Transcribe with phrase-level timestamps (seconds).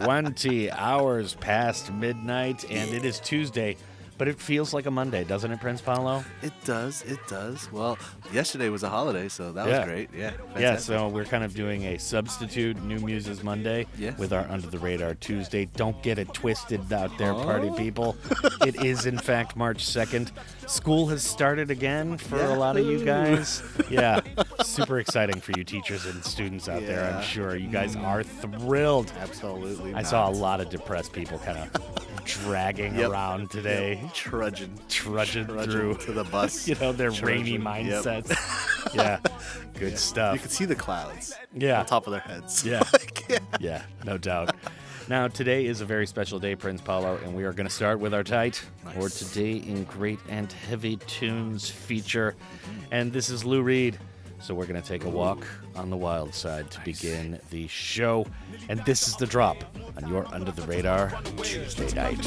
[0.00, 3.76] 20 hours past midnight, and it is Tuesday,
[4.18, 6.24] but it feels like a Monday, doesn't it, Prince Paolo?
[6.42, 7.02] It does.
[7.02, 7.70] It does.
[7.72, 7.96] Well,
[8.32, 9.78] yesterday was a holiday, so that Yeah.
[9.78, 10.10] was great.
[10.14, 10.32] Yeah.
[10.58, 14.18] Yeah, so we're kind of doing a substitute New Muses Monday Yes.
[14.18, 15.66] with our Under the Radar Tuesday.
[15.76, 17.44] Don't get it twisted out there, oh.
[17.44, 17.74] party Oh.
[17.74, 18.16] people.
[18.66, 20.32] it is, in fact, March 2nd.
[20.66, 23.62] School has started again for a lot of you guys.
[23.88, 24.20] Yeah,
[24.62, 27.56] super exciting for you teachers and students out there, I'm sure.
[27.56, 29.12] You guys are thrilled.
[29.20, 29.94] Absolutely.
[29.94, 33.10] I saw a lot of depressed people kind of dragging Yep.
[33.10, 36.66] around today, trudging, trudging, trudging through, to the bus.
[36.68, 38.04] you know, their rainy Trudging, yep.
[38.04, 38.94] mindsets.
[38.94, 39.18] yeah,
[39.74, 40.34] good You stuff.
[40.34, 41.80] You could see the clouds Yeah.
[41.80, 42.64] on top of their heads.
[42.64, 42.82] Yeah.
[42.92, 43.38] Like, yeah.
[43.60, 44.54] Yeah, no doubt.
[45.08, 47.98] Now, today is a very special day, Prince Paolo, and we are going to start
[47.98, 48.62] with our tight
[48.98, 52.36] or today in great and heavy tunes feature.
[52.90, 53.98] And this is Lou Reed.
[54.40, 58.26] So we're going to take a walk on the wild side to begin the show.
[58.68, 59.64] And this is the drop
[59.96, 62.22] on your Under the Radar Tuesday night.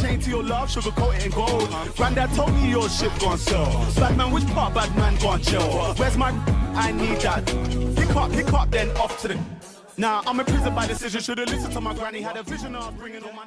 [0.00, 1.68] Chain to your love, sugar coat in gold.
[1.96, 3.66] Granddad told me your shit gone sell.
[3.96, 5.94] Bad man, which part bad man gone chill?
[5.94, 6.30] Where's my?
[6.74, 7.46] I need that.
[7.96, 9.38] Pick up, pick up, then off to the.
[9.96, 11.20] Now I'm in prison by decision.
[11.20, 12.20] Should've listened to my granny.
[12.20, 13.46] Had a vision of bringing all my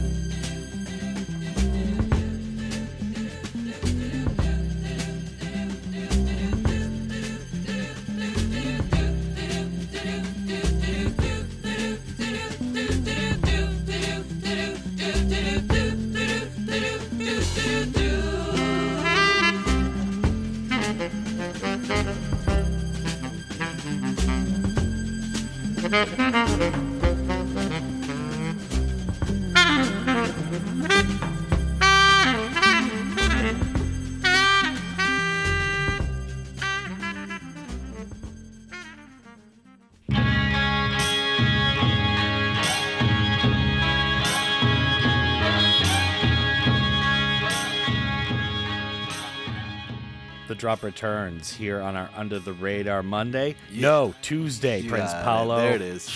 [50.61, 53.55] Drop returns here on our Under the Radar Monday.
[53.71, 53.81] Yeah.
[53.81, 55.11] No, Tuesday, Prince.
[55.11, 55.57] Paolo.
[55.57, 56.07] There it is.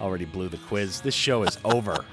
[0.00, 1.00] Already blew the quiz.
[1.00, 2.04] This show is over.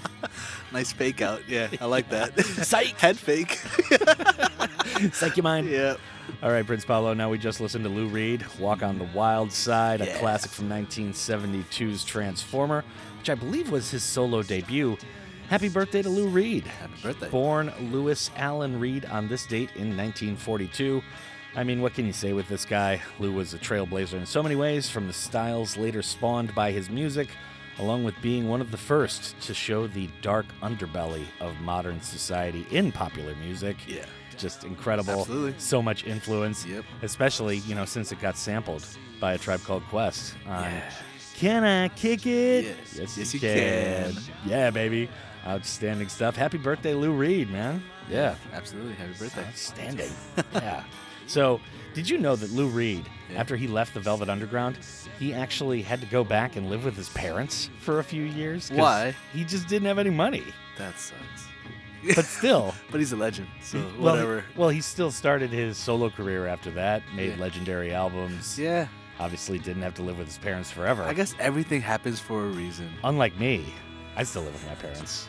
[0.74, 1.44] Nice fake out.
[1.48, 2.39] Yeah, I like that.
[2.44, 2.98] Psych.
[3.00, 3.51] Head fake.
[5.13, 5.69] Psych your mind.
[5.69, 5.94] yeah.
[6.42, 7.13] All right, Prince Paolo.
[7.13, 10.69] Now we just listened to Lou Reed, "Walk on the Wild Side," a classic from
[10.69, 12.83] 1972's Transformer,
[13.19, 14.98] which I believe was his solo debut.
[15.50, 16.63] Happy birthday to Lou Reed.
[16.65, 17.30] Happy birthday.
[17.30, 21.04] Born Lewis Allan Reed on this date in 1942.
[21.56, 23.01] I mean, what can you say with this guy?
[23.18, 26.90] Lou was a trailblazer in so many ways, from the styles later spawned by his
[26.90, 27.30] music,
[27.80, 32.68] along with being one of the first to show the dark underbelly of modern society
[32.72, 33.78] in popular music.
[33.88, 34.06] Yeah.
[34.38, 35.22] Just incredible.
[35.22, 35.56] Absolutely.
[35.57, 36.66] So much influence.
[36.66, 36.86] Yep.
[37.01, 38.86] Especially, you know, since it got sampled
[39.19, 40.92] by a tribe called Quest on Yeah.
[41.36, 42.66] Can I Kick It?
[42.96, 43.18] Yes.
[43.18, 44.13] Yes, you you can.
[44.46, 45.10] Yeah, baby.
[45.48, 46.36] Outstanding stuff.
[46.36, 47.81] Happy birthday, Lou Reed, man.
[48.10, 48.36] Yeah.
[48.54, 48.94] Absolutely.
[48.94, 49.46] Happy birthday.
[49.46, 50.12] Outstanding.
[50.54, 50.84] yeah.
[51.29, 51.61] So,
[51.93, 53.39] did you know that Lou Reed, Yeah.
[53.39, 54.77] after he left the Velvet Underground,
[55.19, 58.69] he actually had to go back and live with his parents for a few years?
[58.71, 59.15] Why?
[59.31, 60.43] He just didn't have any money.
[60.77, 61.47] That sucks.
[62.15, 64.43] But still, But he's a legend, so well, whatever.
[64.55, 67.41] Well, he still started his solo career after that, made Yeah.
[67.43, 68.57] legendary albums.
[68.57, 68.87] Yeah.
[69.19, 71.03] Obviously, didn't have to live with his parents forever.
[71.03, 72.89] I guess everything happens for a reason.
[73.03, 73.65] Unlike me,
[74.15, 75.27] I still live with my parents.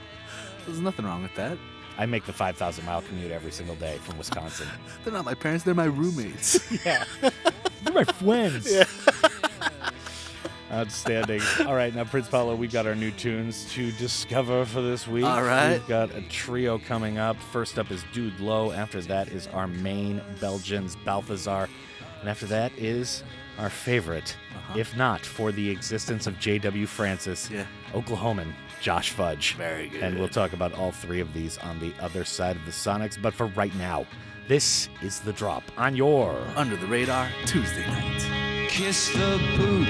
[0.64, 1.58] There's nothing wrong with that.
[1.98, 4.66] I make the 5,000 mile commute every single day from Wisconsin.
[5.04, 6.58] They're not my parents, they're my roommates.
[6.86, 7.04] yeah.
[7.20, 8.68] they're my friends.
[10.72, 11.40] Outstanding.
[11.66, 15.24] All right, now, Prince Paolo, we've got our new tunes to discover for this week.
[15.24, 15.72] All right.
[15.78, 17.36] We've got a trio coming up.
[17.50, 18.70] First up is Dude Low.
[18.70, 21.68] After that is our main Belgians, Balthazar.
[22.20, 23.24] And after that is
[23.58, 24.78] our favorite, Uh-huh.
[24.78, 26.86] if not for the existence of J.W.
[26.86, 27.66] Francis, Yeah.
[27.92, 29.54] Oklahoman, Josh Fudge.
[29.54, 30.02] Very good.
[30.02, 33.20] And we'll talk about all three of these on the other side of the Sonics.
[33.20, 34.06] But for right now,
[34.48, 36.36] this is the drop on your.
[36.56, 38.68] Under the radar, Tuesday night.
[38.68, 39.88] Kiss the boot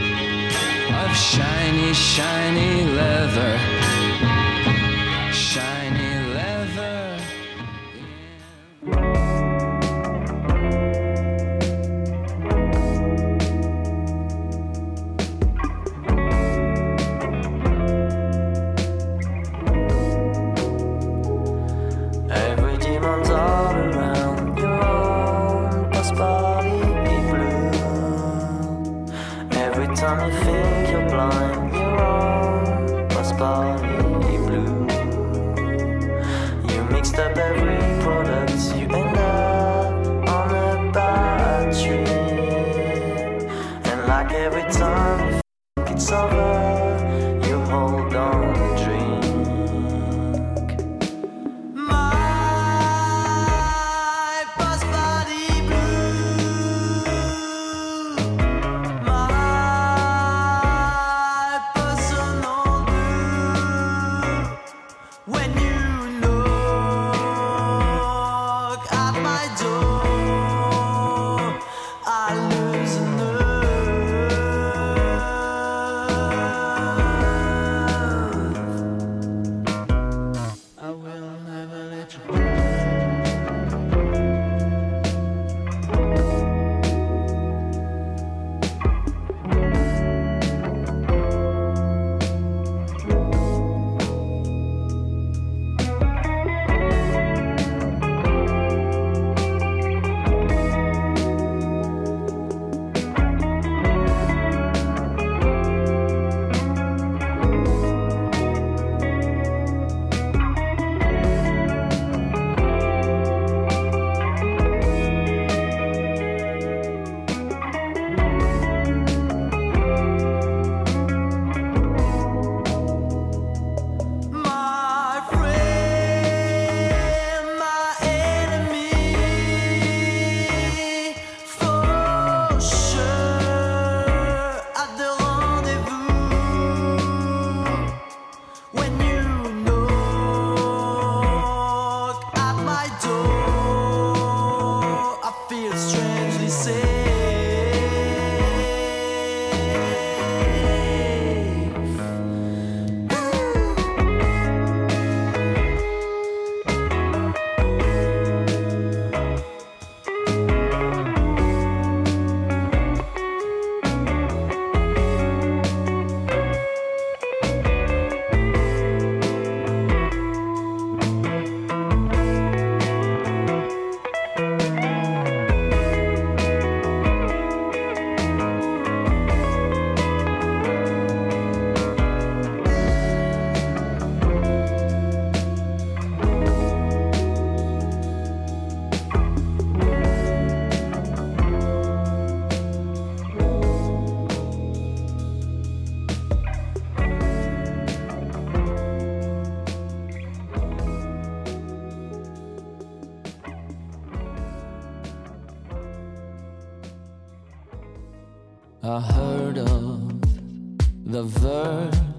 [0.93, 4.50] of shiny, shiny leather.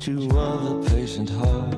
[0.08, 1.71] Of the patient heart.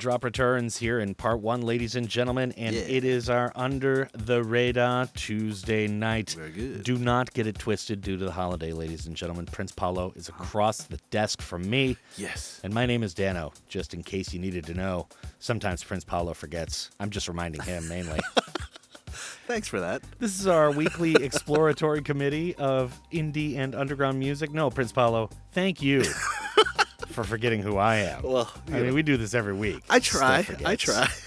[0.00, 2.80] Drop returns here in part one, ladies and gentlemen, and Yeah.
[2.82, 6.30] it is our Under the Radar Tuesday night.
[6.30, 6.84] Very good.
[6.84, 9.44] Do not get it twisted due to the holiday, ladies and gentlemen.
[9.44, 10.42] Prince Paolo is uh-huh.
[10.42, 12.60] across the desk from me, Yes.
[12.64, 15.06] and my name is Dano, just in case you needed to know.
[15.38, 16.90] Sometimes Prince Paolo forgets.
[16.98, 18.20] I'm just reminding him mainly.
[19.46, 20.00] Thanks for that.
[20.18, 24.50] this is our weekly exploratory committee of indie and underground music.
[24.50, 26.04] No, Prince Paolo, thank you
[27.10, 28.22] for forgetting who I am.
[28.22, 29.82] Well, I mean, we do this every week.
[29.90, 30.46] I try.
[30.64, 31.08] I try.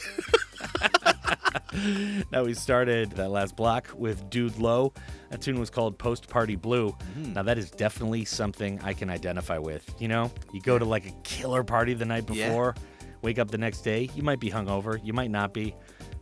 [2.32, 4.94] Now we started that last block with Dude Low.
[5.30, 6.92] That tune was called Post Party Blue.
[6.92, 7.34] Mm-hmm.
[7.34, 9.94] Now that is definitely something I can identify with.
[10.00, 12.48] You know, you go to like a killer party the night Yeah.
[12.48, 12.76] before,
[13.22, 15.76] wake up the next day, you might be hungover, you might not be,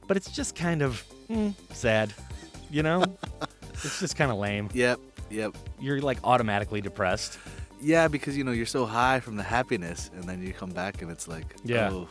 [0.07, 2.13] but it's just kind of mm, sad.
[2.69, 3.03] You know,
[3.73, 4.69] it's just kind of lame.
[4.73, 4.99] Yep.
[5.29, 5.57] Yep.
[5.79, 7.37] You're like automatically depressed.
[7.81, 11.01] Yeah, because you know you're so high from the happiness, and then you come back
[11.01, 11.89] and it's like, Yeah.
[11.91, 12.07] oh,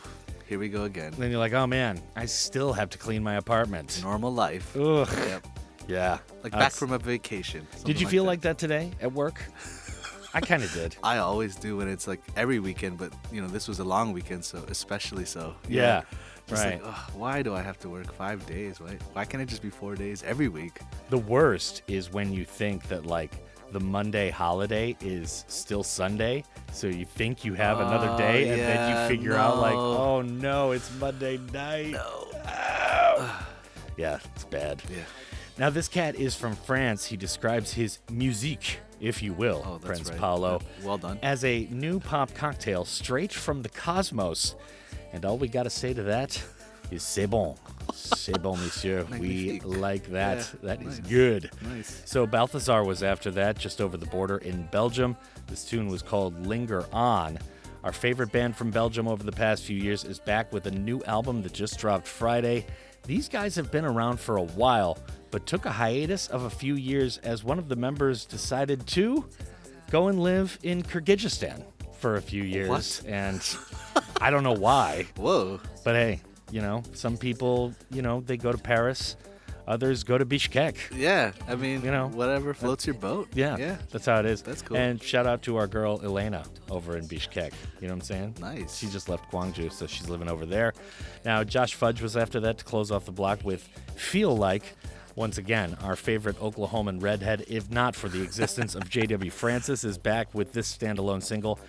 [0.47, 1.13] here we go again.
[1.17, 4.01] Then you're like, oh man, I still have to clean my apartment.
[4.03, 4.75] Normal life.
[4.75, 5.07] Ugh.
[5.27, 5.47] Yep.
[5.87, 6.17] Yeah.
[6.43, 7.65] Like back That's- from a vacation.
[7.85, 9.41] Did you feel like that today at work?
[10.33, 10.95] I kind of did.
[11.03, 14.13] I always do when it's like every weekend, but you know this was a long
[14.13, 15.55] weekend, so especially so.
[15.67, 16.03] Yeah,
[16.47, 16.81] Just right.
[16.81, 18.79] Like, "Ugh, why do I have to work five days?
[18.79, 18.97] Why?
[19.11, 20.79] Why can't it just be four days every week?
[21.09, 23.33] The worst is when you think that like
[23.71, 28.59] the Monday holiday is still Sunday, so you think you have another Oh, day, and
[28.61, 31.91] then you figure out like, oh no, it's Monday night.
[31.91, 32.27] No.
[33.97, 34.81] Yeah, it's bad.
[34.89, 34.97] Yeah.
[35.57, 37.05] Now this cat is from France.
[37.05, 40.17] He describes his musique, if you will, Oh, Prince right.
[40.19, 41.19] Paolo, Yeah, well done.
[41.21, 44.55] as a new pop cocktail straight from the cosmos.
[45.13, 46.41] And all we got to say to that
[46.91, 47.55] is c'est bon.
[47.93, 49.05] C'est bon, monsieur.
[49.19, 50.37] we like that.
[50.37, 51.09] Yeah, That is nice.
[51.09, 51.51] good.
[51.61, 52.01] Nice.
[52.05, 55.15] So Balthazar was after that, just over the border in Belgium.
[55.47, 57.37] This tune was called Linger On.
[57.83, 61.01] Our favorite band from Belgium over the past few years is back with a new
[61.03, 62.65] album that just dropped Friday.
[63.07, 64.99] These guys have been around for a while,
[65.31, 69.25] but took a hiatus of a few years as one of the members decided to
[69.89, 71.63] go and live in Kyrgyzstan
[71.97, 72.69] for a few years.
[72.69, 73.01] What?
[73.07, 73.43] And
[74.21, 75.07] I don't know why.
[75.17, 75.59] Whoa.
[75.83, 76.21] But hey,
[76.51, 79.15] you know, some people, you know, they go to Paris
[79.67, 80.75] Others go to Bishkek.
[80.93, 83.29] Yeah, I mean, You know, whatever floats your boat.
[83.33, 84.41] Yeah, yeah, that's how it is.
[84.41, 84.77] That's cool.
[84.77, 87.53] And shout out to our girl Elena over in Bishkek.
[87.79, 88.35] You know what I'm saying?
[88.39, 88.77] Nice.
[88.77, 90.73] She just left Gwangju, so she's living over there.
[91.23, 94.75] Now, Josh Fudge was after that to close off the block with Feel Like.
[95.15, 99.29] Once again, our favorite Oklahoman redhead, if not for the existence of J.W.
[99.29, 101.59] Francis, is back with this standalone single.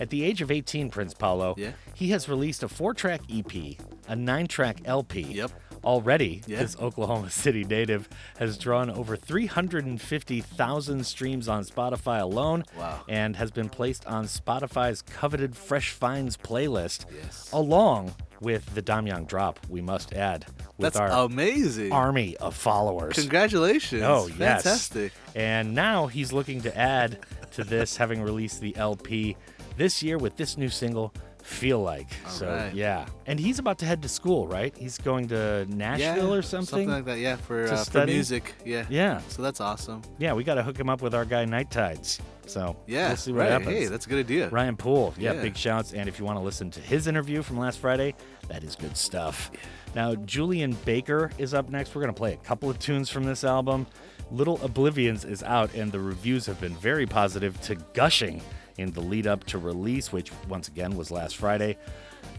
[0.00, 1.72] At the age of 18, Prince Paolo, Yeah.
[1.94, 3.78] he has released a four track EP,
[4.08, 5.20] a nine track LP.
[5.22, 5.50] Yep.
[5.84, 6.60] Already, Yeah.
[6.62, 13.00] this Oklahoma City native has drawn over 350,000 streams on Spotify alone Wow.
[13.08, 17.50] and has been placed on Spotify's coveted Fresh Finds playlist, Yes.
[17.52, 21.92] along with the Damyang Drop, we must add, with That's our amazing.
[21.92, 23.14] army of followers.
[23.14, 24.02] Congratulations.
[24.04, 24.62] Oh, yes.
[24.64, 25.12] Fantastic.
[25.34, 27.18] And now he's looking to add
[27.52, 29.36] to this, having released the LP
[29.76, 32.08] this year with this new single, Feel Like.
[32.28, 32.72] so, right.
[32.72, 33.06] yeah.
[33.26, 34.76] And he's about to head to school, right?
[34.76, 36.66] He's going to Nashville yeah, or something.
[36.66, 38.54] Something like that, yeah, for, uh, for music.
[38.64, 38.86] Yeah.
[38.88, 39.20] Yeah.
[39.28, 40.02] So that's awesome.
[40.18, 42.20] Yeah, we got to hook him up with our guy Night Tides.
[42.46, 43.08] So, Yeah.
[43.08, 43.50] we'll see what right.
[43.50, 43.70] happens.
[43.70, 44.50] Hey, that's a good idea.
[44.50, 45.42] Ryan Poole, yeah, Yeah.
[45.42, 45.92] big shouts.
[45.92, 48.14] And if you want to listen to his interview from last Friday,
[48.48, 49.50] that is good stuff.
[49.96, 51.94] Now, Julien Baker is up next.
[51.94, 53.86] We're going to play a couple of tunes from this album.
[54.30, 58.40] Little Oblivions is out, and the reviews have been very positive to gushing
[58.78, 61.76] in the lead up to release, which once again was last Friday.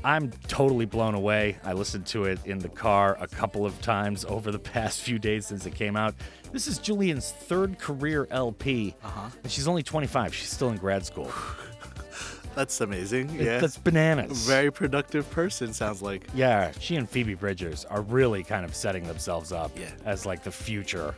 [0.05, 1.57] I'm totally blown away.
[1.63, 5.19] I listened to it in the car a couple of times over the past few
[5.19, 6.15] days since it came out.
[6.51, 9.29] This is Julien's third career LP, Uh-huh.
[9.43, 10.33] and she's only 25.
[10.33, 11.31] She's still in grad school.
[12.55, 13.29] That's amazing.
[13.31, 13.57] Yeah.
[13.59, 14.45] That's bananas.
[14.45, 16.27] Very productive person, sounds like.
[16.35, 19.89] yeah, she and Phoebe Bridgers are really kind of setting themselves up Yeah.
[20.05, 21.15] as like the future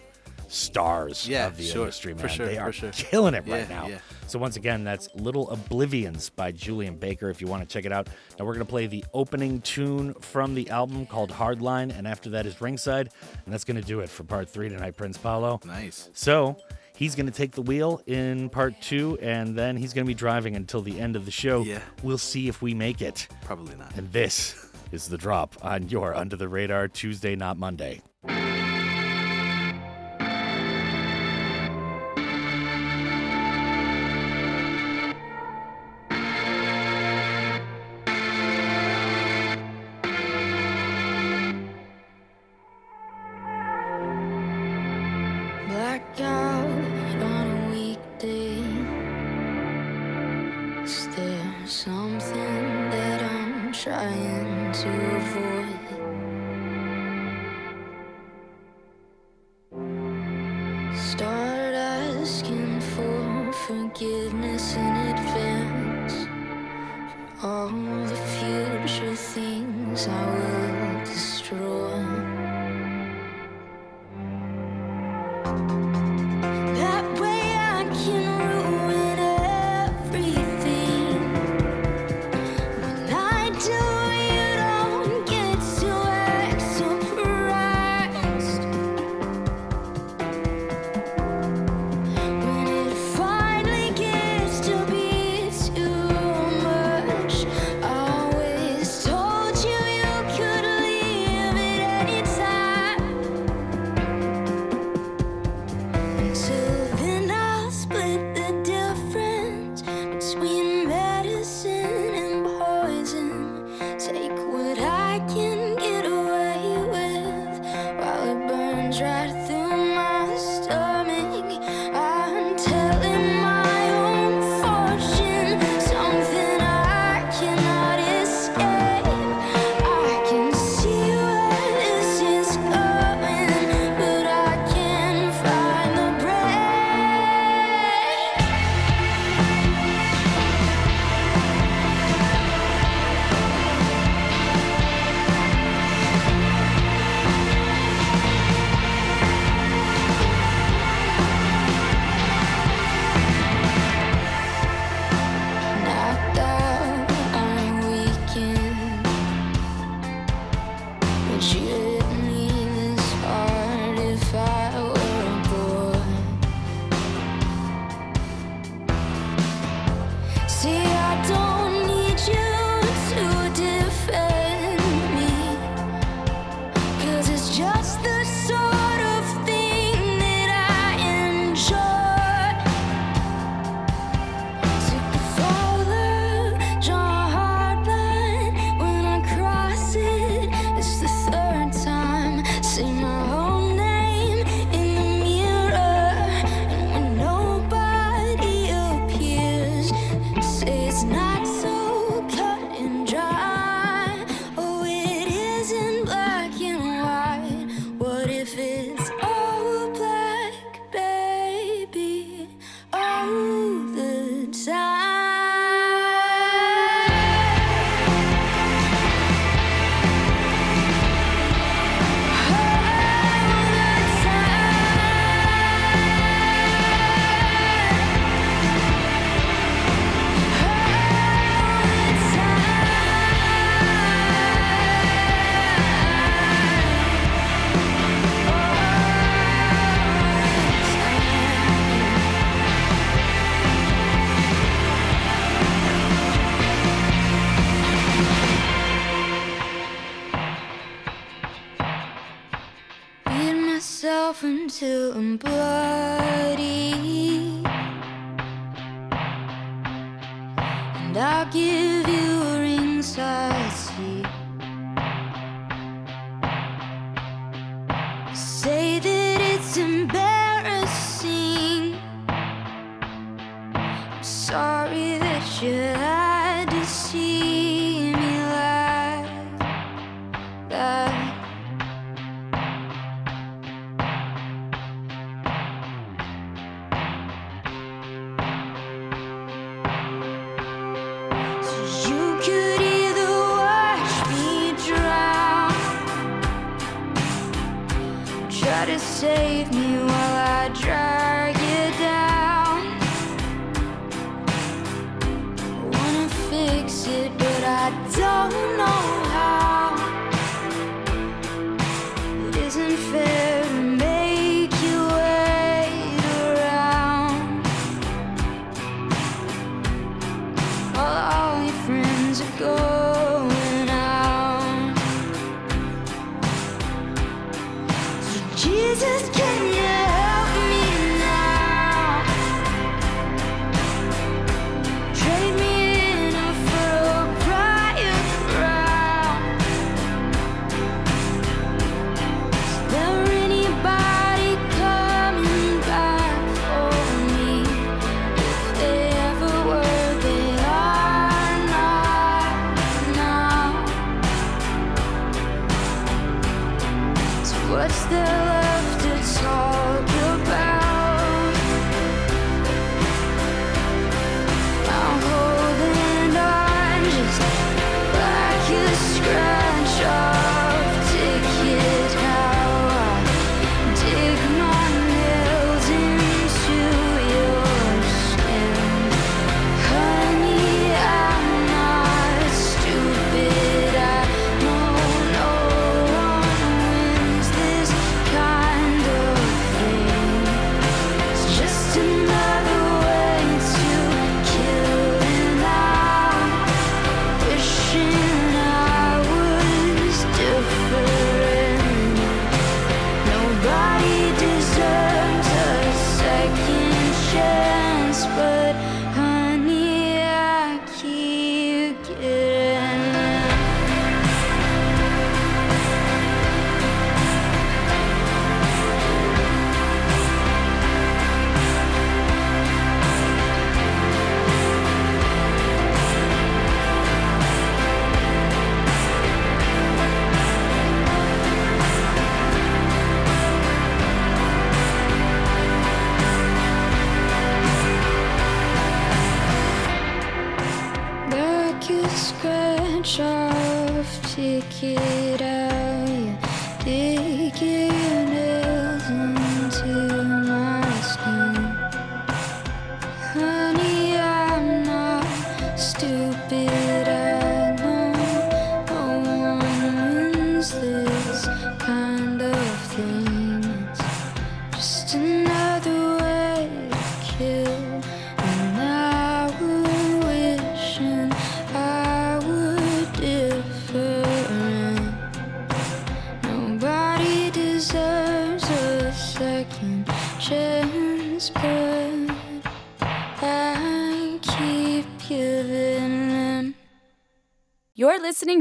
[0.47, 2.21] stars Yeah, of the sure, industry, man.
[2.21, 2.91] for sure, they for are sure.
[2.93, 3.87] killing it right Yeah, now.
[3.87, 3.97] yeah.
[4.27, 7.91] So once again, that's Little Oblivions by Julien Baker if you want to check it
[7.91, 8.07] out.
[8.39, 12.29] Now we're going to play the opening tune from the album called Hardline, and after
[12.31, 13.09] that is Ringside,
[13.45, 15.59] and that's going to do it for part three tonight, Prince Paolo.
[15.65, 16.09] Nice.
[16.13, 16.57] So
[16.95, 20.15] he's going to take the wheel in part two, and then he's going to be
[20.15, 21.61] driving until the end of the show.
[21.61, 21.79] Yeah.
[22.01, 23.27] We'll see if we make it.
[23.43, 23.95] Probably not.
[23.95, 28.01] And this is the drop on your Under the Radar Tuesday, not Monday.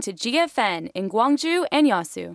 [0.05, 2.35] To GFN in Gwangju and Yeosu.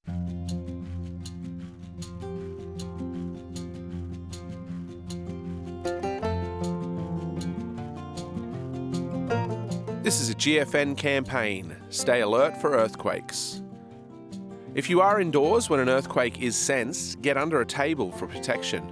[10.01, 11.75] This is a GFN campaign.
[11.89, 13.61] Stay alert for earthquakes.
[14.73, 18.91] If you are indoors when an earthquake is sensed, get under a table for protection.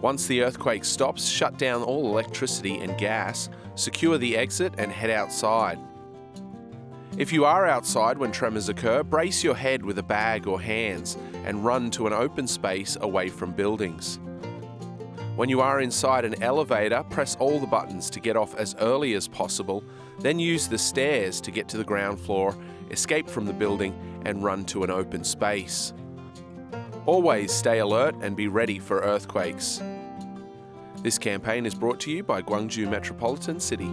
[0.00, 5.10] Once the earthquake stops, shut down all electricity and gas, secure the exit, and head
[5.10, 5.78] outside.
[7.18, 11.18] If you are outside when tremors occur, brace your head with a bag or hands
[11.44, 14.20] and run to an open space away from buildings.
[15.34, 19.14] When you are inside an elevator, press all the buttons to get off as early
[19.14, 19.82] as possible,
[20.20, 22.56] then use the stairs to get to the ground floor,
[22.92, 25.92] escape from the building, and run to an open space.
[27.04, 29.82] Always stay alert and be ready for earthquakes.
[31.02, 33.90] This campaign is brought to you by Gwangju Metropolitan City.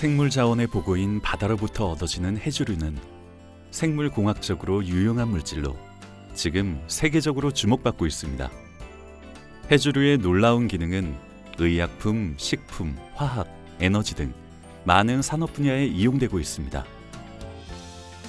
[0.00, 2.96] 생물 자원의 보고인 바다로부터 얻어지는 해조류는
[3.70, 5.76] 생물 공학적으로 유용한 물질로
[6.32, 8.50] 지금 세계적으로 주목받고 있습니다.
[9.70, 11.14] 해조류의 놀라운 기능은
[11.58, 13.46] 의약품, 식품, 화학,
[13.78, 14.32] 에너지 등
[14.84, 16.82] 많은 산업 분야에 이용되고 있습니다.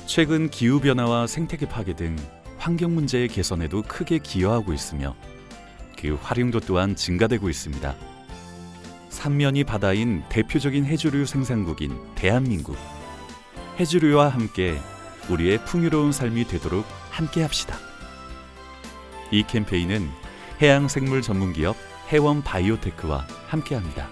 [0.07, 2.17] 최근 기후 변화와 생태계 파괴 등
[2.57, 5.15] 환경 문제의 개선에도 크게 기여하고 있으며
[5.97, 8.10] 그 활용도 또한 증가되고 있습니다.
[9.11, 12.77] 삼면이 바다인 대표적인 해조류 생산국인 대한민국.
[13.77, 14.79] 해조류와 함께
[15.29, 17.77] 우리의 풍요로운 삶이 되도록 함께 합시다.
[19.29, 20.09] 이 캠페인은
[20.61, 21.75] 해양 생물 전문 기업
[22.11, 24.09] 해원 바이오테크와 함께 합니다.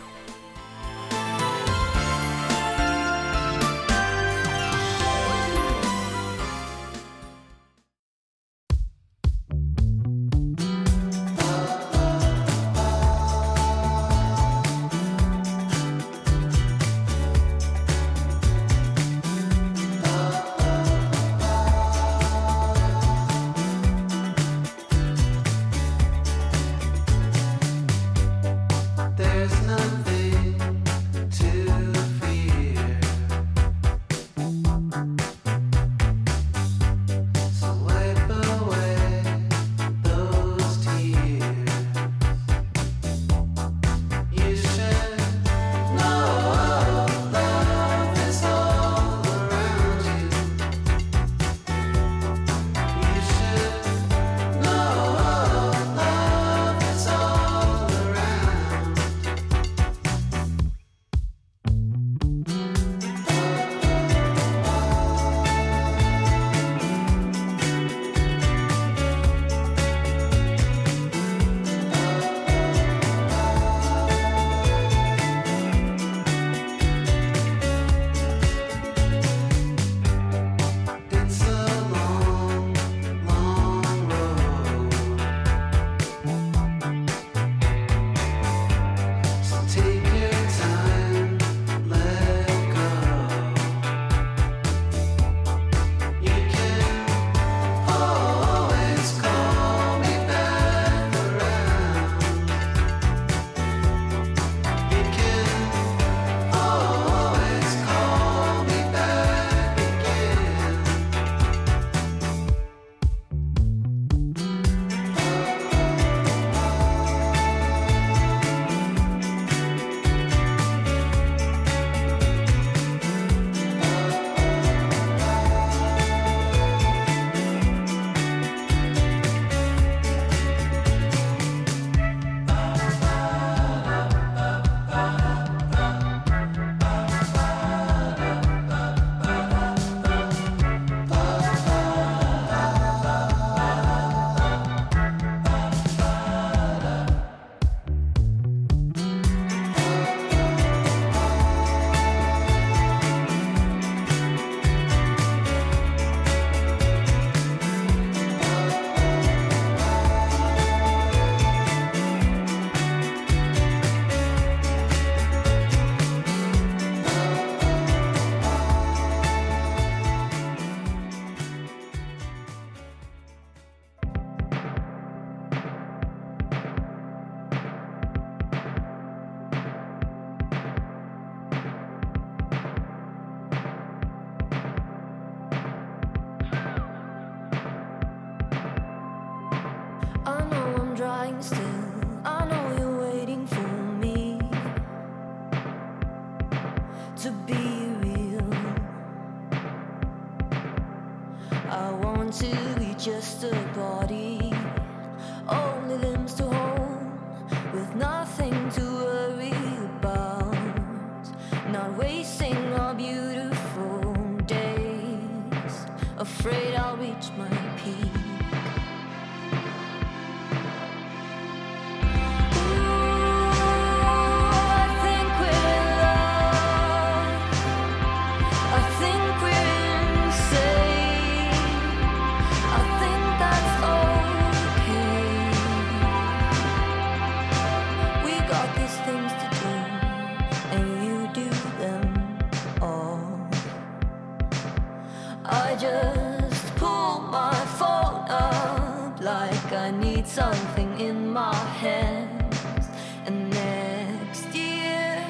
[250.40, 252.86] Something in my hands.
[253.26, 255.26] And next year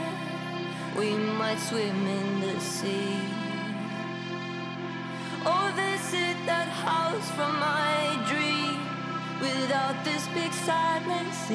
[0.99, 3.17] we might swim in the sea.
[5.51, 7.95] Or visit that house from my
[8.31, 8.77] dream
[9.41, 11.49] without this big sadness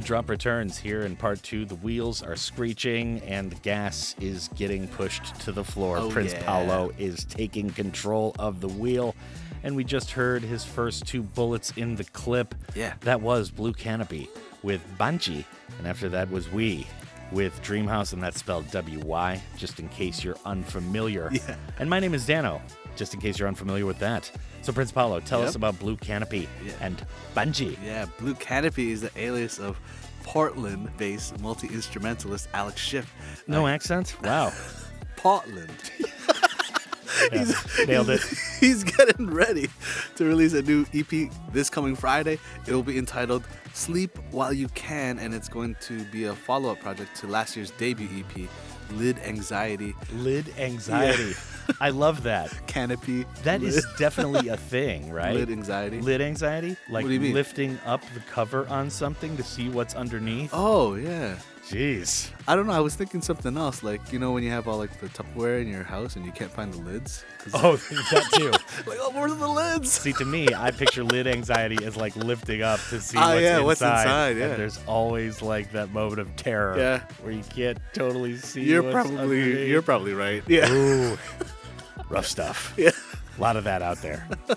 [0.00, 1.66] The drop returns here in part two.
[1.66, 5.98] The wheels are screeching and the gas is getting pushed to the floor.
[5.98, 6.42] Oh, Prince yeah.
[6.42, 9.14] Paolo is taking control of the wheel.
[9.62, 12.54] And we just heard his first two bullets in the clip.
[12.74, 12.94] Yeah.
[13.00, 14.30] That was Blue Canopy
[14.62, 15.44] with Banji.
[15.76, 16.86] And after that was Wy
[17.30, 21.28] with Dreamhouse, and that's spelled W Y, just in case you're unfamiliar.
[21.30, 21.56] Yeah.
[21.78, 22.62] And my name is Dano,
[22.96, 24.30] just in case you're unfamiliar with that.
[24.62, 26.72] So, Prince Paolo, tell us about Blue Canopy Yeah.
[26.80, 27.04] and
[27.34, 27.76] Banji.
[27.84, 29.78] Yeah, Blue Canopy is the alias of
[30.22, 33.10] Portland-based multi-instrumentalist Alex Schiff.
[33.46, 34.16] No Uh, accent?
[34.22, 34.52] Wow.
[35.16, 35.70] Portland.
[37.32, 37.44] Yeah,
[37.86, 38.22] nailed it.
[38.60, 39.68] He's getting ready
[40.16, 42.38] to release a new EP this coming Friday.
[42.66, 43.44] It will be entitled
[43.74, 47.56] Sleep While You Can, and it's going to be a follow up project to last
[47.56, 48.48] year's debut EP,
[48.92, 49.94] Lid Anxiety.
[50.14, 51.32] Lid anxiety.
[51.80, 52.50] I love that.
[52.66, 53.24] Canopy.
[53.42, 55.34] That is lid, definitely a thing, right?
[55.34, 56.00] lid anxiety.
[56.00, 56.76] Lid anxiety?
[56.88, 57.34] Like do you mean?
[57.34, 60.50] lifting up the cover on something to see what's underneath?
[60.52, 61.36] Oh, yeah.
[61.68, 62.30] Jeez.
[62.48, 62.72] I don't know.
[62.72, 63.84] I was thinking something else.
[63.84, 66.32] Like, you know, when you have all like the Tupperware in your house and you
[66.32, 67.24] can't find the lids?
[67.54, 67.76] Oh,
[68.10, 68.50] that too.
[68.90, 69.92] like, oh, where's the lids?
[69.92, 73.40] See, to me, I picture lid anxiety as like lifting up to see Ah, what's,
[73.42, 73.64] yeah, inside.
[73.64, 74.44] what's inside, yeah.
[74.46, 77.02] And there's always like that moment of terror Yeah.
[77.22, 79.68] where you can't totally see You're probably underneath.
[79.68, 80.42] you're probably right.
[80.48, 81.14] Yeah.
[82.10, 82.74] Rough stuff.
[82.78, 82.90] Yeah.
[83.38, 84.28] A lot of that out there.
[84.50, 84.56] All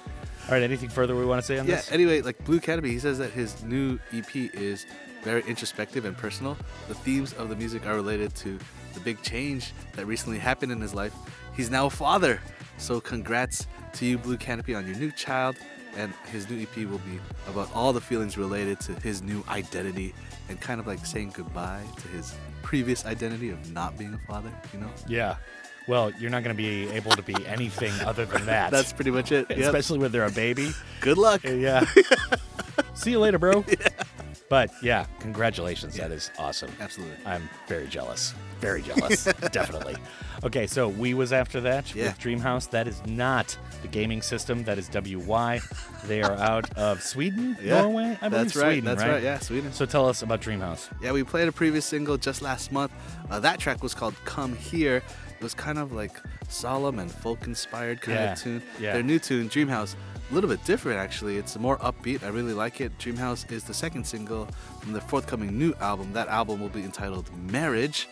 [0.50, 1.76] right, anything further we want to say on Yeah.
[1.78, 1.88] this?
[1.88, 4.86] Yeah, anyway, like Blue Canopy, he says that his new EP is
[5.24, 6.58] very introspective and personal.
[6.90, 8.60] The themes of the music are related to
[8.94, 11.14] the big change that recently happened in his life.
[11.56, 12.42] He's now a father.
[12.78, 15.56] So congrats to you, Blue Canopy, on your new child.
[15.96, 20.14] And his new EP will be about all the feelings related to his new identity
[20.50, 22.34] and kind of like saying goodbye to his
[22.64, 24.90] previous identity of not being a father, you know?
[25.08, 25.36] Yeah.
[25.88, 28.72] Well, you're not going to be able to be anything other than that.
[28.72, 29.48] That's pretty much it.
[29.50, 29.60] Yep.
[29.60, 30.72] Especially when they're a baby.
[31.02, 31.44] Good luck.
[31.44, 31.86] Yeah.
[32.94, 33.66] See you later, bro.
[34.50, 35.96] But yeah, congratulations.
[35.98, 36.72] That is awesome.
[36.80, 37.18] Absolutely.
[37.26, 38.34] I'm very jealous.
[38.60, 39.24] Very jealous.
[39.52, 39.96] Definitely.
[40.44, 42.06] Okay, so Wy was after that Yeah.
[42.08, 42.70] with Dreamhouse.
[42.70, 44.64] That is not the gaming system.
[44.64, 45.60] That is WY.
[46.06, 48.18] They are out of Sweden, Yeah, Norway.
[48.22, 49.12] I believe that's right, Sweden, that's right?
[49.14, 49.74] right, yeah, Sweden.
[49.74, 50.90] So tell us about Dreamhouse.
[51.02, 52.92] Yeah, we played a previous single just last month.
[53.32, 55.02] Uh, that track was called Come Here.
[55.44, 56.16] It was kind of like
[56.48, 58.64] solemn and folk inspired kind Yeah, of tune.
[58.80, 58.94] yeah.
[58.94, 59.96] Their new tune, Dreamhouse,
[60.32, 61.36] a little bit different actually.
[61.36, 62.24] It's more upbeat.
[62.24, 62.98] I really like it.
[62.98, 64.48] Dreamhouse is the second single
[64.80, 66.14] from the forthcoming new album.
[66.14, 68.08] That album will be entitled Marriage,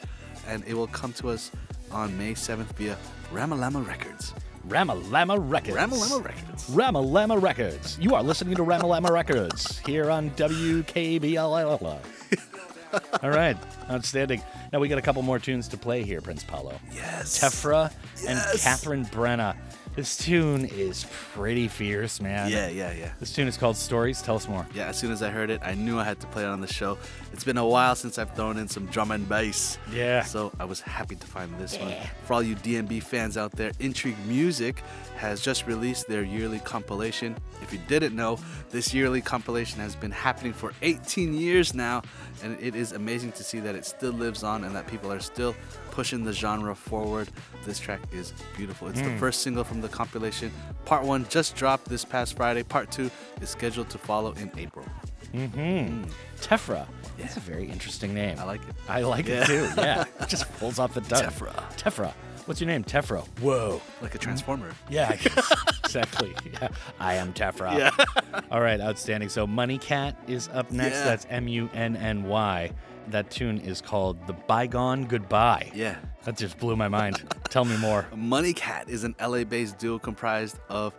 [0.45, 1.51] and it will come to us
[1.89, 2.97] on May 7th via
[3.31, 4.33] Ramalama Records.
[4.67, 5.77] Ramalama Records.
[5.77, 6.69] Ramalama Records.
[6.69, 7.97] Ramalama Records.
[7.97, 11.99] You are listening to Ramalama Records here on WKBL.
[13.23, 13.57] All right,
[13.89, 14.41] outstanding.
[14.71, 16.73] Now we got a couple more tunes to play here, Prince Paolo.
[16.93, 17.39] Yes.
[17.39, 17.91] Tephra
[18.27, 19.55] and Kathryn Brenna.
[19.93, 22.49] This tune is pretty fierce, man.
[22.49, 23.11] Yeah, yeah, yeah.
[23.19, 24.21] This tune is called Stories.
[24.21, 24.65] Tell us more.
[24.73, 26.61] Yeah, as soon as I heard it, I knew I had to play it on
[26.61, 26.97] the show.
[27.33, 29.77] It's been a while since I've thrown in some drum and bass.
[29.91, 30.23] Yeah.
[30.23, 31.93] So I was happy to find this one.
[32.23, 34.81] For all you DNB fans out there, Intrigue Music
[35.17, 37.35] has just released their yearly compilation.
[37.61, 38.39] If you didn't know,
[38.69, 42.01] this yearly compilation has been happening for 18 years now,
[42.43, 45.19] and it is amazing to see that it still lives on and that people are
[45.19, 45.53] still
[45.91, 47.29] pushing the genre forward.
[47.65, 48.87] This track is beautiful.
[48.87, 49.19] It's the Mm.
[49.19, 50.51] first single from the compilation.
[50.85, 52.63] Part one just dropped this past Friday.
[52.63, 53.11] Part two
[53.41, 54.85] is scheduled to follow in April.
[55.33, 56.03] Mm-hmm.
[56.41, 56.87] Tephra.
[57.17, 58.37] That's a very interesting name.
[58.39, 58.75] I like it.
[58.89, 59.43] I like Yeah.
[59.43, 59.69] it too.
[59.77, 60.03] Yeah.
[60.19, 61.23] it just pulls off the tongue.
[61.23, 61.53] Tephra.
[61.77, 62.13] Tephra.
[62.47, 62.83] What's your name?
[62.83, 63.25] Tephra.
[63.39, 63.81] Whoa.
[64.01, 64.71] Like a transformer.
[64.89, 65.53] Yeah, I guess.
[65.83, 66.33] exactly.
[66.51, 66.69] Yeah.
[66.99, 67.77] I am Tephra.
[67.77, 68.41] Yeah.
[68.51, 69.29] All right, outstanding.
[69.29, 70.95] So Munny Cat is up next.
[70.97, 71.03] Yeah.
[71.05, 72.71] That's M U N N Y.
[73.07, 75.71] That tune is called The Bygone Goodbye.
[75.73, 75.97] Yeah.
[76.23, 77.23] That just blew my mind.
[77.49, 78.07] Tell me more.
[78.15, 80.95] Munny Cat is an LA based duo comprised of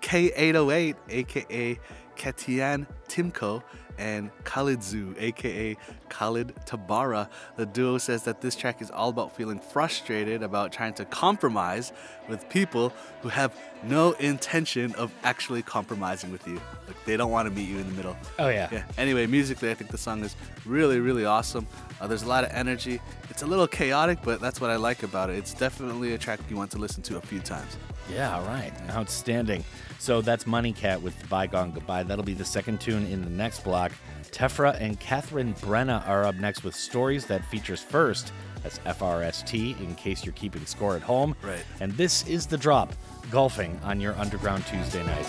[0.00, 1.78] K808, aka
[2.16, 3.62] Ketian Timko,
[3.98, 5.76] and Khalid Zoo, aka
[6.08, 7.28] Khalid Tabara.
[7.56, 11.92] The duo says that this track is all about feeling frustrated about trying to compromise
[12.28, 12.92] with people
[13.22, 16.60] who have no intention of actually compromising with you.
[16.86, 18.16] Like they don't want to meet you in the middle.
[18.38, 18.68] Oh, yeah.
[18.72, 18.84] Yeah.
[18.96, 21.66] Anyway, musically, I think the song is really, really awesome.
[22.00, 23.00] Uh, there's a lot of energy.
[23.30, 25.36] It's a little chaotic, but that's what I like about it.
[25.36, 27.76] It's definitely a track you want to listen to a few times.
[28.10, 28.72] Yeah, all right.
[28.90, 29.64] Outstanding.
[29.98, 32.02] So that's Munny Cat with Bygone Goodbye.
[32.02, 33.92] That'll be the second tune in the next block.
[34.30, 38.30] Tephra and Kathryn Brenna are up next with Stories that features FRST.
[38.62, 41.36] That's FRST in case you're keeping score at home.
[41.42, 41.64] Right.
[41.80, 42.92] And this is the drop
[43.30, 45.26] golfing on your Underground Tuesday night.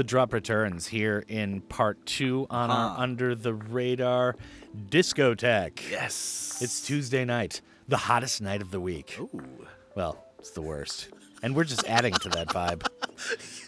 [0.00, 4.34] The drop returns here in part two on our Under the Radar
[4.74, 5.90] discotheque.
[5.90, 6.58] Yes.
[6.62, 9.18] It's Tuesday night, the hottest night of the week.
[9.20, 9.66] Ooh.
[9.94, 11.10] Well, it's the worst.
[11.42, 12.86] And we're just adding to that vibe.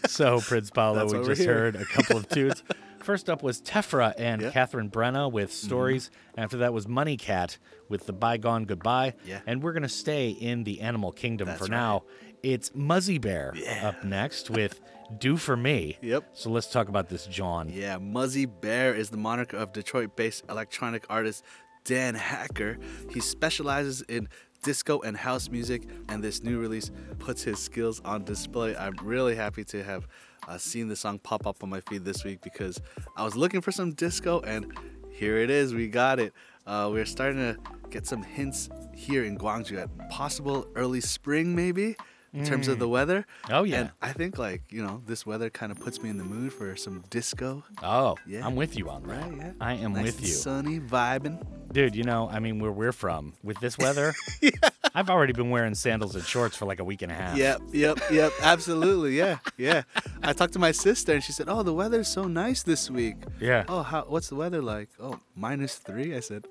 [0.07, 1.53] So, Prince Paolo, That's we just here.
[1.53, 2.63] heard a couple of tunes.
[3.03, 4.49] First up was Tephra and Yeah.
[4.49, 5.67] Kathryn Brenna with mm-hmm.
[5.67, 6.09] Stories.
[6.35, 7.59] After that was Munny Cat
[7.89, 9.13] with The Bygone Goodbye.
[9.23, 9.41] Yeah.
[9.45, 11.71] And we're going to stay in the animal kingdom That's for right.
[11.71, 12.03] now.
[12.41, 13.89] It's Muzzy Bear Yeah.
[13.89, 14.81] up next with
[15.19, 15.97] Do For Me.
[16.01, 16.29] Yep.
[16.33, 17.69] So let's talk about this John.
[17.69, 21.43] Yeah, Muzzy Bear is the moniker of Detroit based electronic artist
[21.83, 22.77] Dan Hacker.
[23.09, 24.29] He specializes in
[24.63, 28.75] disco and house music, and this new release puts his skills on display.
[28.75, 30.07] I'm really happy to have
[30.47, 32.79] uh, seen the song pop up on my feed this week because
[33.17, 34.73] I was looking for some disco, and
[35.09, 35.73] here it is.
[35.73, 36.33] We got it.
[36.65, 37.57] Uh, we're starting to
[37.89, 41.95] get some hints here in Gwangju at possible early spring, maybe.
[42.33, 42.91] In terms of the mm.
[42.91, 43.25] weather.
[43.51, 43.79] Oh, yeah.
[43.79, 46.51] And I think, like, you know, this weather kind of puts me in the mood
[46.51, 47.63] for some disco.
[47.83, 48.45] Oh, Yeah.
[48.45, 49.21] I'm with you on that.
[49.21, 49.51] Right, yeah.
[49.61, 50.33] I am Nice with and you.
[50.33, 51.45] Sunny, vibing.
[51.71, 54.13] Dude, you know, I mean, where we're from, with this weather,
[54.95, 57.35] I've already been wearing sandals and shorts for like a week and a half.
[57.37, 58.31] Yep, yep, yep.
[58.41, 59.83] Absolutely, yeah, yeah.
[60.21, 63.15] I talked to my sister and she said, "Oh, the weather's so nice this week."
[63.39, 63.63] Yeah.
[63.67, 64.03] Oh, how?
[64.03, 64.89] What's the weather like?
[64.99, 66.15] Oh, minus three.
[66.15, 66.45] I said.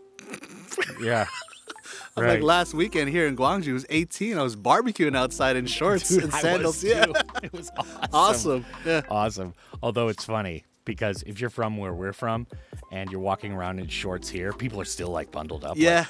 [1.01, 1.27] Yeah.
[2.17, 2.35] I'm Right.
[2.35, 4.39] Like last weekend here in Gwangju, it was 18.
[4.39, 6.83] I was barbecuing outside in shorts Dude, and sandals.
[6.85, 7.13] yeah, too.
[7.43, 8.09] It was awesome.
[8.13, 8.67] awesome.
[8.85, 9.03] Yeah.
[9.11, 9.55] Awesome.
[9.83, 12.47] Although it's funny because if you're from where we're from
[12.91, 15.71] and you're walking around in shorts here, people are still like bundled up.
[15.71, 16.01] like, Yeah,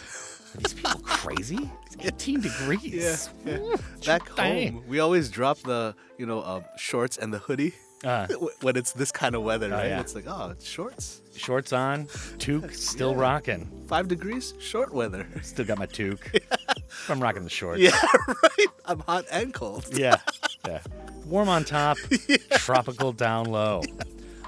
[0.54, 1.70] are these people crazy?
[1.86, 3.30] It's 18 degrees.
[3.46, 3.76] yeah, yeah.
[4.04, 4.72] Back Dang.
[4.74, 7.74] home, we always drop the you know uh, shorts and the hoodie
[8.04, 8.26] Uh,
[8.62, 9.86] when it's this kind of weather, right?
[9.86, 10.00] yeah.
[10.00, 12.06] It's like, oh, it's shorts, shorts on,
[12.38, 13.68] toque still rocking.
[13.88, 15.26] five degrees, short weather.
[15.42, 16.30] Still got my toque.
[17.08, 17.80] I'm rocking the shorts.
[17.80, 17.90] Yeah,
[18.28, 18.66] right.
[18.84, 19.86] I'm hot and cold.
[19.92, 20.16] Yeah.
[20.66, 20.80] Yeah.
[21.26, 21.96] Warm on top,
[22.52, 23.82] tropical down low.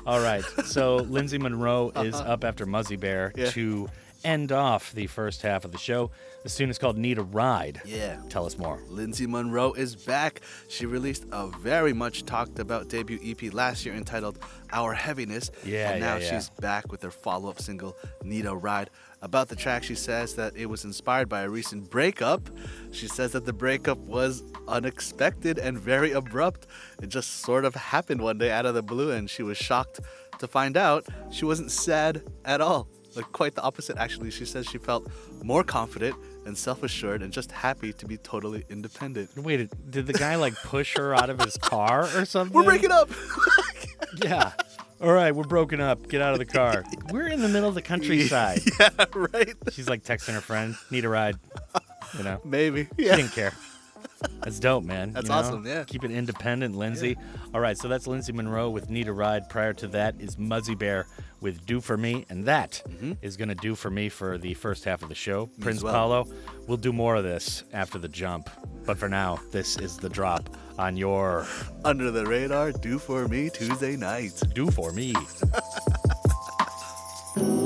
[0.07, 0.45] All right.
[0.64, 3.45] So Lindsay Munroe is up after Muzzy Bear Uh-huh.
[3.45, 3.51] Yeah.
[3.53, 3.89] to
[4.24, 6.11] end off the first half of the show.
[6.45, 7.80] The tune is called Need a Ride.
[7.86, 8.18] Yeah.
[8.28, 8.78] Tell us more.
[8.90, 10.42] Lindsay Munroe is back.
[10.68, 14.38] She released a very much talked about debut EP last year entitled
[14.70, 15.51] Our Heaviness.
[15.64, 16.30] Yeah, And now yeah, yeah.
[16.34, 18.90] she's back with her follow up single, Need a Ride.
[19.22, 22.51] About the track, she says that it was inspired by a recent breakup.
[22.92, 26.66] She says that the breakup was unexpected and very abrupt.
[27.03, 30.01] It just sort of happened one day out of the blue, and she was shocked
[30.40, 32.86] to find out she wasn't sad at all.
[33.16, 34.30] Like, quite the opposite, actually.
[34.30, 35.09] She says she felt
[35.42, 36.16] more confident
[36.47, 39.36] and self assured and just happy to be totally independent.
[39.36, 42.55] Wait, did the guy like push her out of his car or something?
[42.55, 43.11] We're breaking up!
[44.22, 44.53] Yeah.
[45.01, 46.09] All right, we're broken up.
[46.09, 46.84] Get out of the car.
[47.11, 48.61] We're in the middle of the countryside.
[48.78, 49.53] yeah, right?
[49.72, 51.36] She's like texting her friend, need a ride.
[52.16, 52.40] You know?
[52.45, 52.88] Maybe.
[52.97, 53.16] Yeah.
[53.16, 53.53] She didn't care.
[54.42, 55.12] That's dope, man.
[55.12, 55.38] That's you know?
[55.40, 55.84] awesome, yeah.
[55.84, 57.16] Keep it independent, Lindsay.
[57.53, 59.49] All right, so that's Lindsay Munroe with Need a Ride.
[59.49, 61.07] Prior to that is Muzzy Bear
[61.45, 63.12] with Do For Me, and that mm-hmm.
[63.20, 65.51] is going to do for me for the first half of the show.
[65.61, 65.92] Prince well.
[65.92, 66.26] Paolo,
[66.66, 68.49] we'll do more of this after the jump.
[68.86, 71.47] But for now, this is the drop on your
[71.84, 74.42] Under the radar, do for me Tuesday night.
[74.55, 75.14] Do For Me.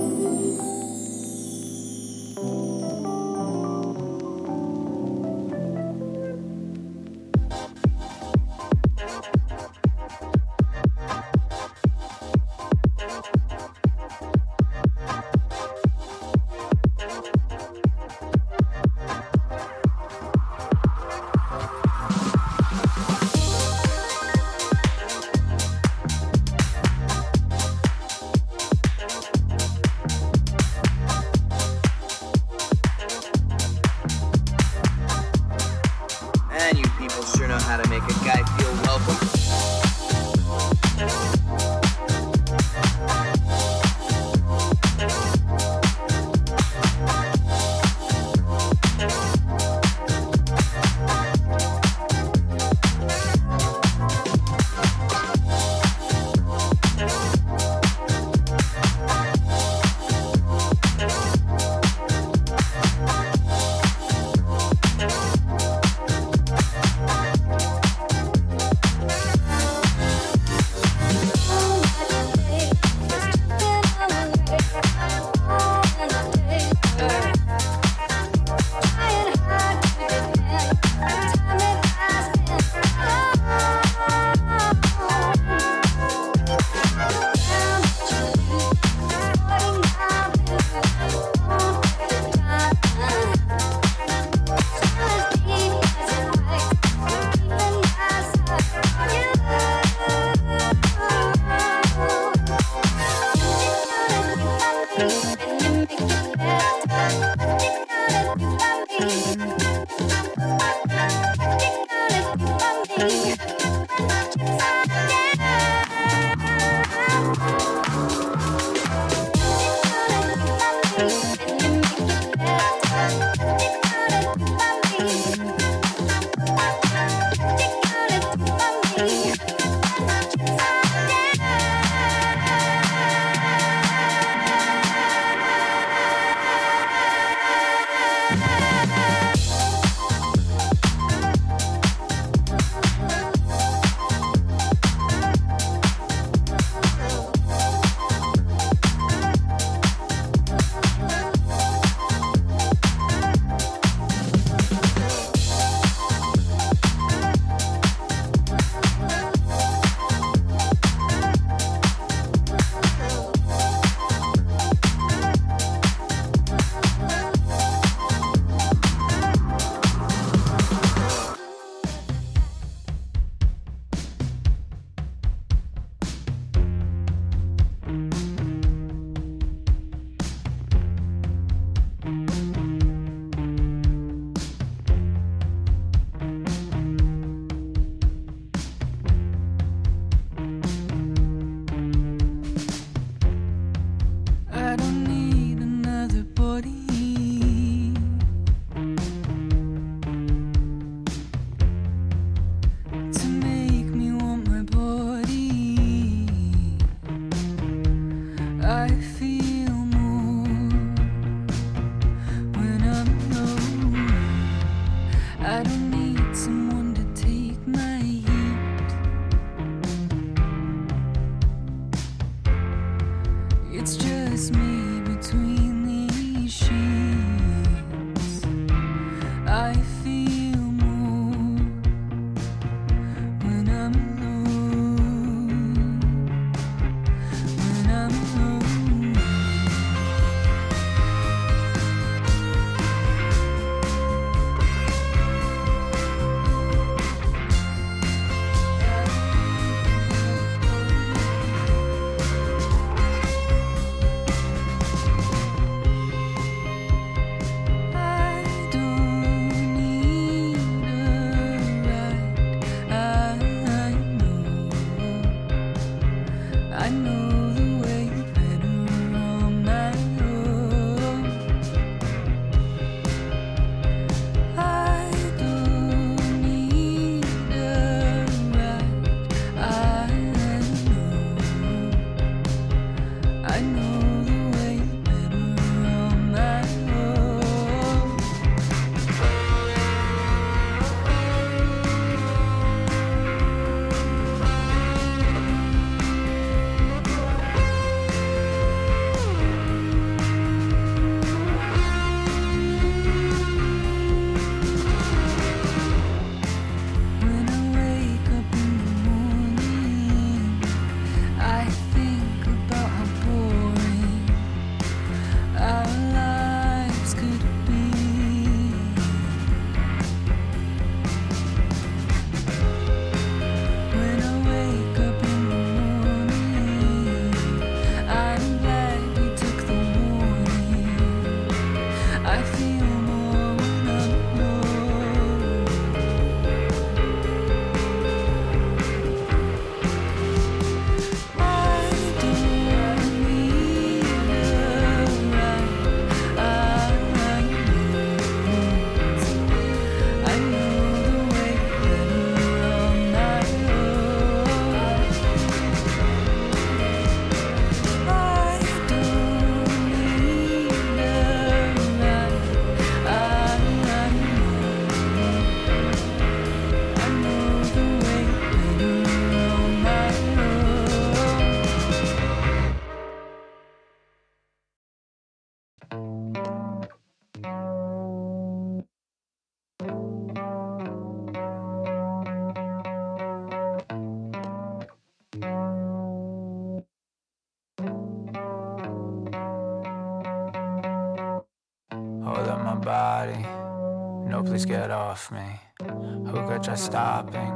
[395.18, 395.48] off me.
[395.80, 397.52] I regret just stopping.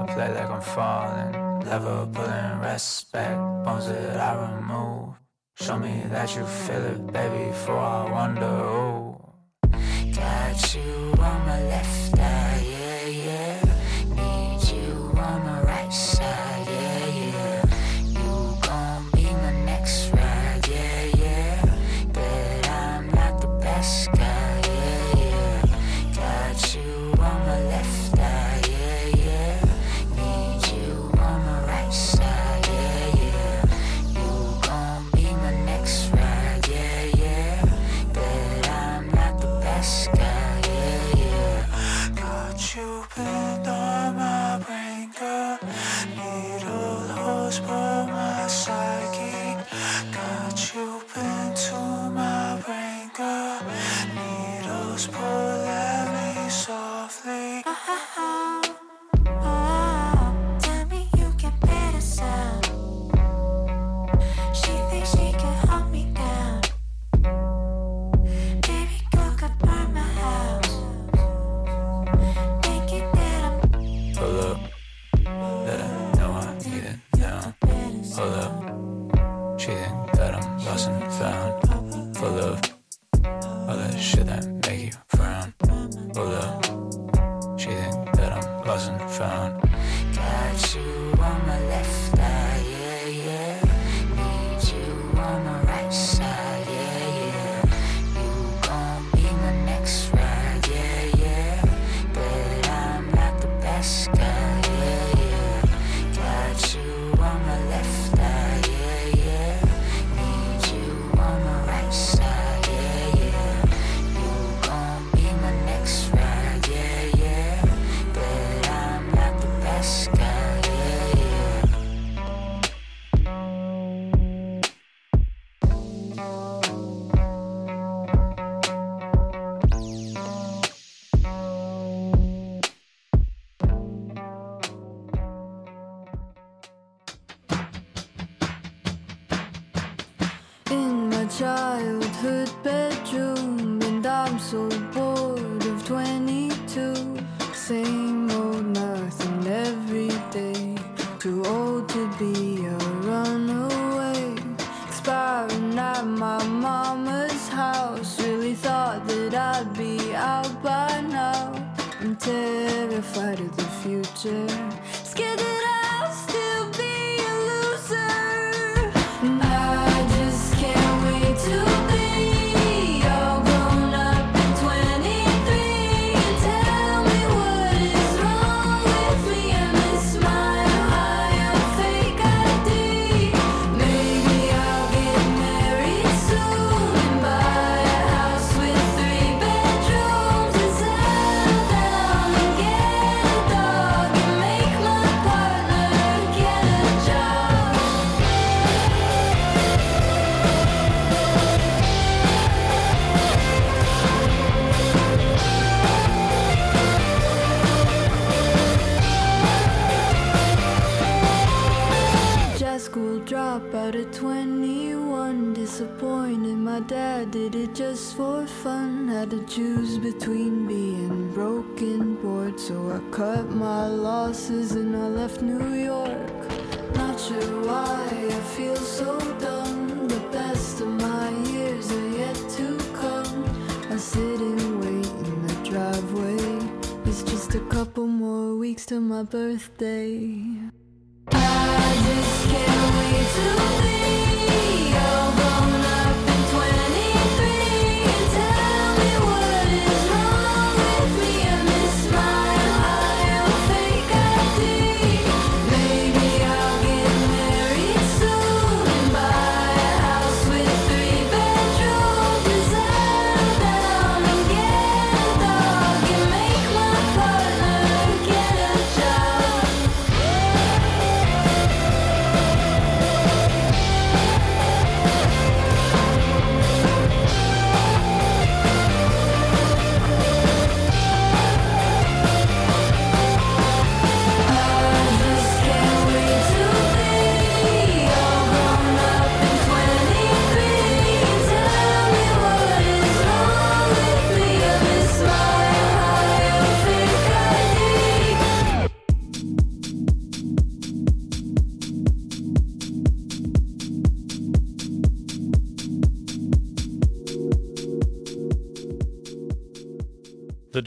[0.00, 1.32] I play like I'm falling.
[1.64, 3.38] Level pulling respect.
[3.64, 5.14] Bones that I remove.
[5.54, 8.79] Show me that you feel it, baby, before I wonder.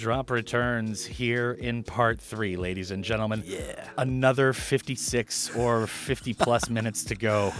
[0.03, 3.41] Drop returns here in part three, ladies and gentlemen.
[3.45, 3.87] Yeah.
[3.97, 7.53] Another 56 or 50 plus minutes to go.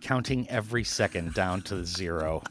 [0.00, 2.44] Counting every second down to zero.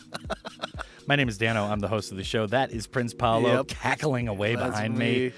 [1.08, 1.64] My name is Dano.
[1.64, 2.48] I'm the host of the show.
[2.48, 3.68] That is Prince Paolo Yep.
[3.70, 5.28] cackling away That's behind me.
[5.28, 5.32] me.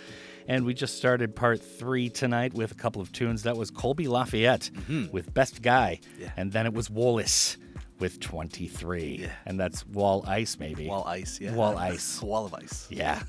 [0.48, 3.44] And we just started part three tonight with a couple of tunes.
[3.44, 4.72] That was Colby Lafayette
[5.12, 6.00] with Best Guy.
[6.02, 6.22] Mm-hmm.
[6.24, 6.32] Yeah.
[6.38, 7.58] And then it was Wallice
[8.00, 9.20] with 23.
[9.22, 9.30] Yeah.
[9.46, 10.88] And that's Wall Ice, maybe.
[10.88, 11.54] Wall ice, yeah.
[11.54, 12.22] Wall Ice.
[12.22, 12.88] Wall of ice.
[12.90, 13.22] Yeah.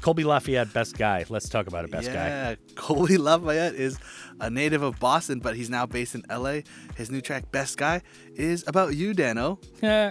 [0.00, 1.24] Colby Lafayette, best guy.
[1.28, 2.26] Let's talk about it, best guy.
[2.26, 3.98] yeah, Colby Lafayette is
[4.42, 6.60] a native of Boston, but he's now based in LA.
[6.96, 8.02] His new track, Best Guy,
[8.34, 9.58] is about you, Dano,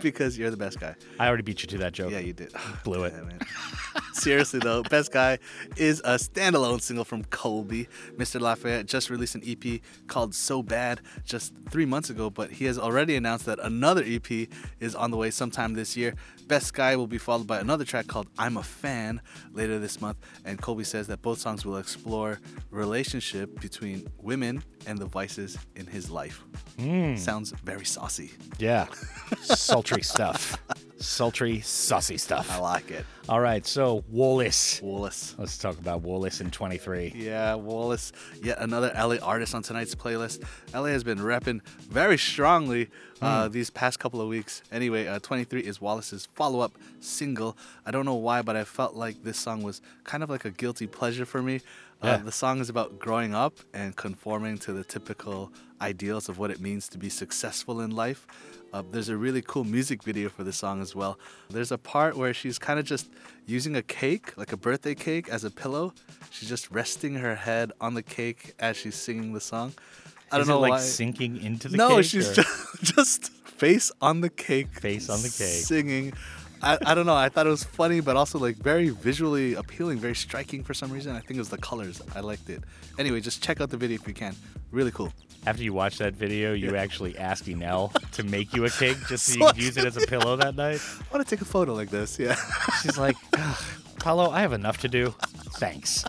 [0.01, 0.95] because you're the best guy.
[1.19, 2.11] I already beat you to that joke.
[2.11, 2.53] Yeah, you did.
[2.84, 3.13] Blew it.
[3.93, 4.03] Damn.
[4.13, 5.38] Seriously though, Best Guy
[5.75, 7.88] is a standalone single from Colby.
[8.17, 8.39] Mr.
[8.39, 12.78] Lafayette just released an EP called So Bad just three months ago, but he has
[12.78, 14.47] already announced that another EP
[14.79, 16.16] is on the way sometime this year.
[16.51, 19.21] Best Guy will be followed by another track called I'm a Fan
[19.53, 22.41] later this month, and Colby says that both songs will explore
[22.71, 26.43] relationship between women and the vices in his life.
[26.78, 27.17] Mm.
[27.17, 28.32] Sounds very saucy.
[28.59, 28.87] Yeah.
[29.41, 30.58] Sultry stuff.
[30.97, 32.51] Sultry, saucy stuff.
[32.51, 33.05] I like it.
[33.28, 34.82] All right, so Wallice.
[34.83, 35.33] Wallice.
[35.39, 37.13] Let's talk about Wallice in 23.
[37.16, 38.12] Yeah, Wallice,
[38.43, 40.43] yet another LA artist on tonight's playlist.
[40.75, 42.89] LA has been repping very strongly
[43.20, 43.51] uh, Hmm.
[43.51, 44.62] these past couple of weeks.
[44.71, 47.58] Anyway, uh, 23 is Wallice's follow up single.
[47.86, 50.51] I don't know why, but I felt like this song was kind of like a
[50.51, 51.62] guilty pleasure for me.
[52.01, 55.51] Uh, The song is about growing up and conforming to the typical
[55.82, 58.25] ideals of what it means to be successful in life.
[58.73, 61.19] Uh, there's a really cool music video for the song as well.
[61.49, 63.09] There's a part where she's kind of just
[63.45, 65.93] using a cake, like a birthday cake, as a pillow.
[66.32, 69.73] She's just resting her head on the cake as she's singing the song.
[70.32, 70.79] I don't Is know it like why.
[70.79, 75.17] sinking into the no, cake, No, she's just, just face on the cake, Face on
[75.21, 75.63] the cake.
[75.65, 76.13] singing.
[76.63, 77.16] I, I don't know.
[77.16, 80.92] I thought it was funny, but also like very visually appealing, very striking for some
[80.92, 81.16] reason.
[81.16, 82.01] I think it was the colors.
[82.16, 82.63] I liked it.
[83.00, 84.36] Anyway, just check out the video if you can.
[84.71, 85.12] Really cool.
[85.47, 89.25] After you watch that video, you actually asked Enel to make you a cake just
[89.25, 90.79] so you could use it as a pillow that night.
[91.12, 92.20] I want to take a photo like this.
[92.20, 92.36] Yeah.
[92.82, 93.63] She's like, "Ugh,
[94.00, 95.16] Paolo, I have enough to do.
[95.58, 96.05] Thanks.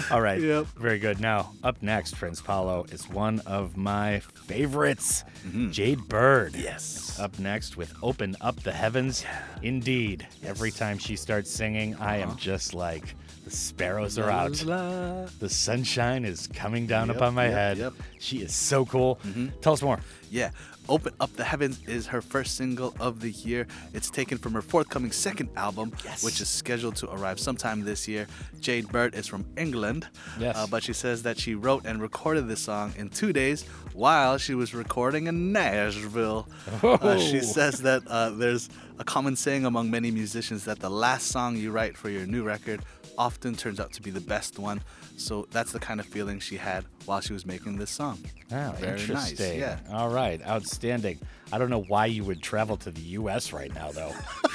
[0.10, 0.40] All right.
[0.40, 0.66] Yep.
[0.76, 1.20] Very good.
[1.20, 5.24] Now, up next, Prince Paolo is one of my favorites,
[5.70, 6.52] Jade Bird.
[6.52, 6.62] Mm-hmm.
[6.62, 7.18] Yes.
[7.20, 9.24] Up next with Open Up the Heavens.
[9.62, 10.26] Indeed.
[10.44, 13.14] Every time she starts singing, I am just like,
[13.44, 14.52] the sparrows are out.
[14.54, 17.78] The sunshine is coming down Yep, upon my yep, head.
[17.78, 17.92] yep.
[17.92, 18.02] Mm-hmm.
[18.18, 19.18] She is so cool.
[19.62, 20.00] Tell us more.
[20.30, 20.50] Yeah.
[20.90, 23.68] Open Up the Heavens is her first single of the year.
[23.94, 25.92] It's taken from her forthcoming second album,
[26.22, 28.26] which is scheduled to arrive sometime this year.
[28.60, 30.08] Jade Bird is from England,
[30.40, 30.56] Yes.
[30.56, 33.62] uh, but she says that she wrote and recorded this song in two days
[33.94, 36.48] while she was recording in Nashville.
[36.82, 38.68] Uh, she says that uh, there's
[38.98, 42.42] a common saying among many musicians that the last song you write for your new
[42.42, 42.80] record
[43.20, 44.80] often turns out to be the best one.
[45.18, 48.18] So that's the kind of feeling she had while she was making this song.
[48.50, 49.78] Oh, Very nice, yeah.
[49.92, 50.40] All right.
[50.46, 51.18] Outstanding.
[51.52, 53.52] I don't know why you would travel to the U.S.
[53.52, 54.12] right now, though.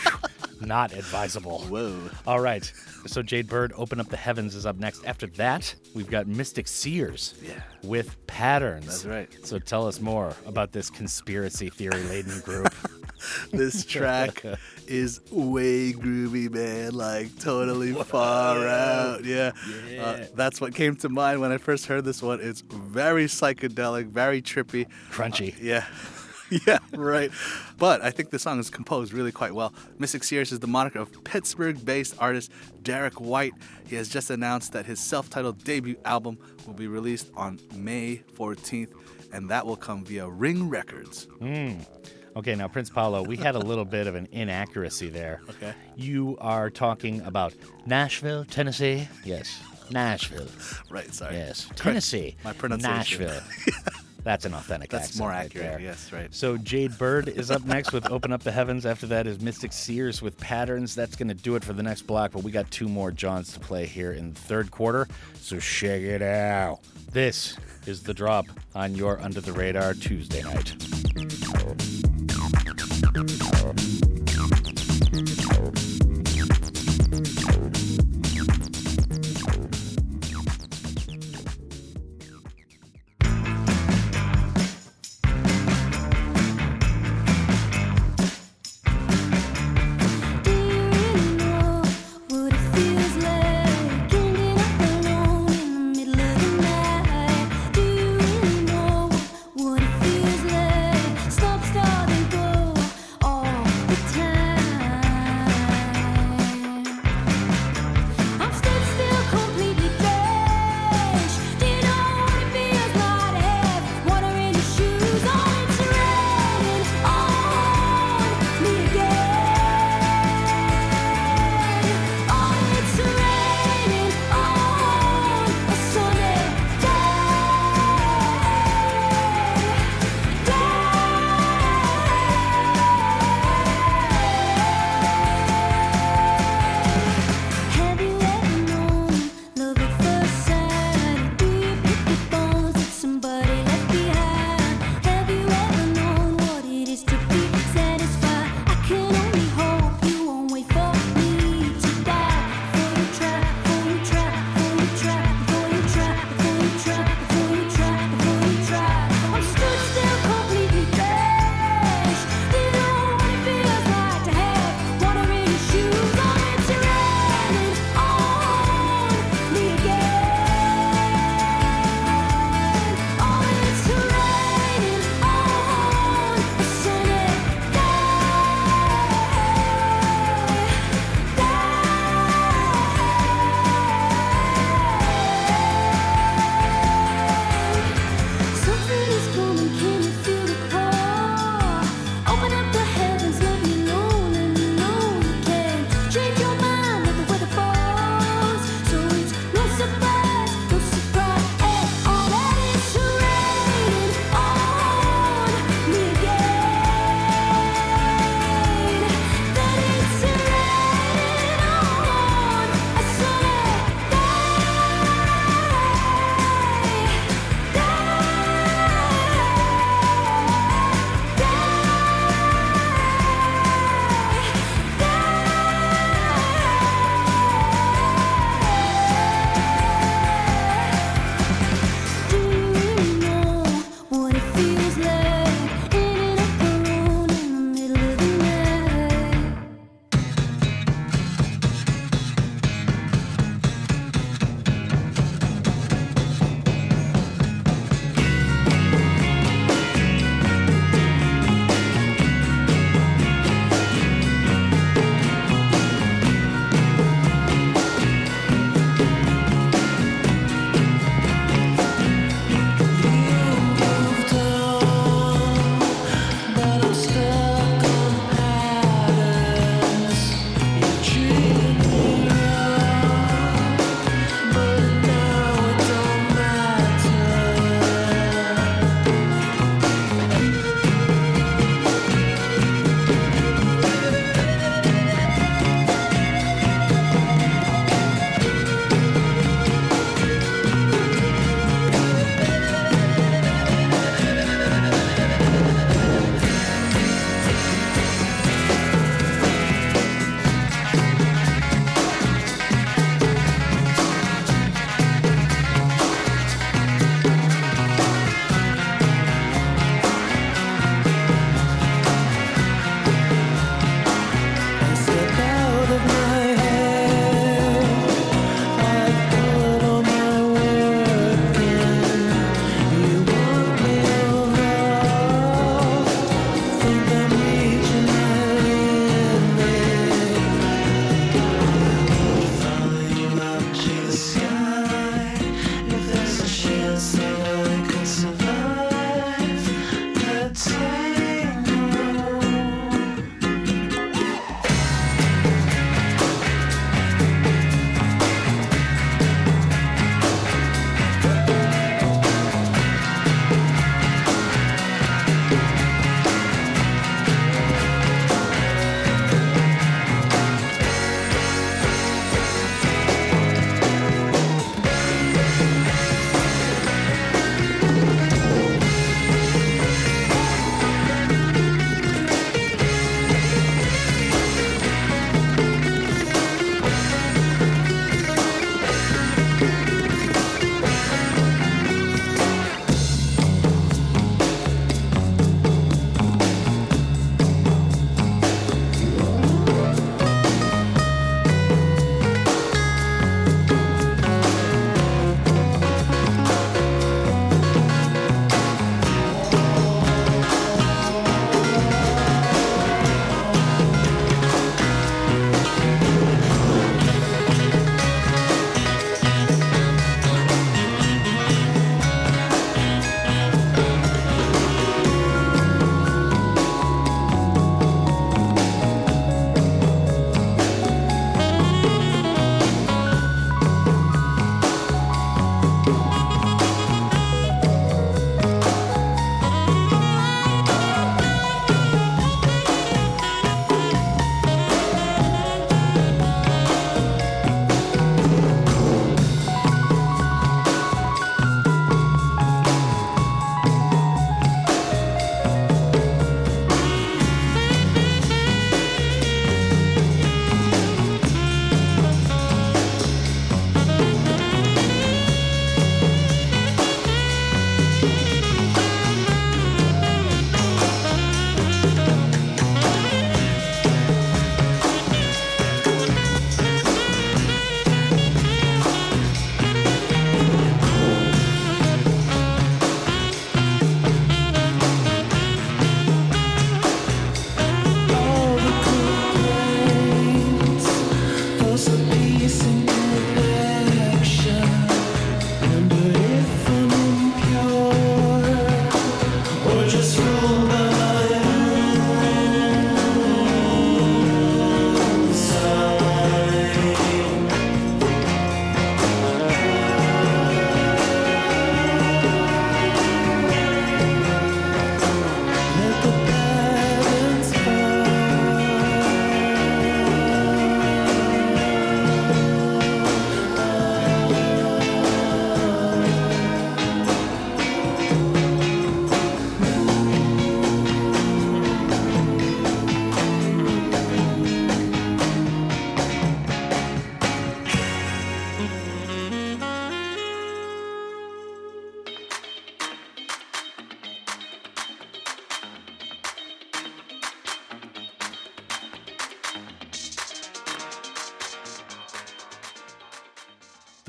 [0.62, 1.60] not advisable.
[1.66, 1.96] Whoa.
[2.26, 2.64] All right.
[3.06, 5.06] So Jade Bird, Open Up the Heavens is up next.
[5.06, 7.62] After that, we've got Mystic Seers Yeah.
[7.84, 8.88] with Patterns.
[8.88, 9.30] That's right.
[9.46, 12.74] So tell us more about this conspiracy theory laden group.
[13.52, 14.44] This track
[14.88, 16.94] is way groovy, man.
[16.94, 19.24] Like totally far out.
[19.24, 19.52] Yeah.
[20.00, 22.40] Uh, that's what came to mind when I first heard this one.
[22.42, 24.88] It's very psychedelic, very trippy.
[25.12, 25.54] Crunchy.
[25.54, 25.86] Uh, yeah.
[26.68, 27.32] yeah, right.
[27.78, 29.74] But I think the song is composed really quite well.
[29.98, 32.52] Mystic Seers is the moniker of Pittsburgh based artist
[32.84, 33.54] Derek White.
[33.88, 38.22] He has just announced that his self titled debut album will be released on May
[38.38, 38.94] 14th,
[39.34, 41.28] and that will come via Ring Records.
[41.42, 41.86] Mm.
[42.36, 45.40] Okay, now Prince Paolo, we had a little bit of an inaccuracy there.
[45.50, 45.74] Okay.
[45.96, 47.54] You are talking about
[47.86, 49.08] Nashville, Tennessee?
[49.24, 50.48] Yes, Nashville.
[50.90, 51.36] Right, sorry.
[51.36, 52.36] Yes, Tennessee.
[52.44, 53.26] My pronunciation.
[53.28, 53.42] Nashville.
[54.26, 55.80] That's an authentic That's more right accurate, there.
[55.80, 56.34] yes, right.
[56.34, 58.84] So Jade Bird is up next with Open Up the Heavens.
[58.86, 60.96] After that is Mystic Seers with Patterns.
[60.96, 63.54] That's going to do it for the next block, but we got two more Johns
[63.54, 65.08] to play here in the third quarter.
[65.36, 66.80] So check it out.
[67.12, 67.56] This
[67.86, 70.74] is The Drop on your Under the Radar Tuesday night.
[73.02, 73.35] Thank you.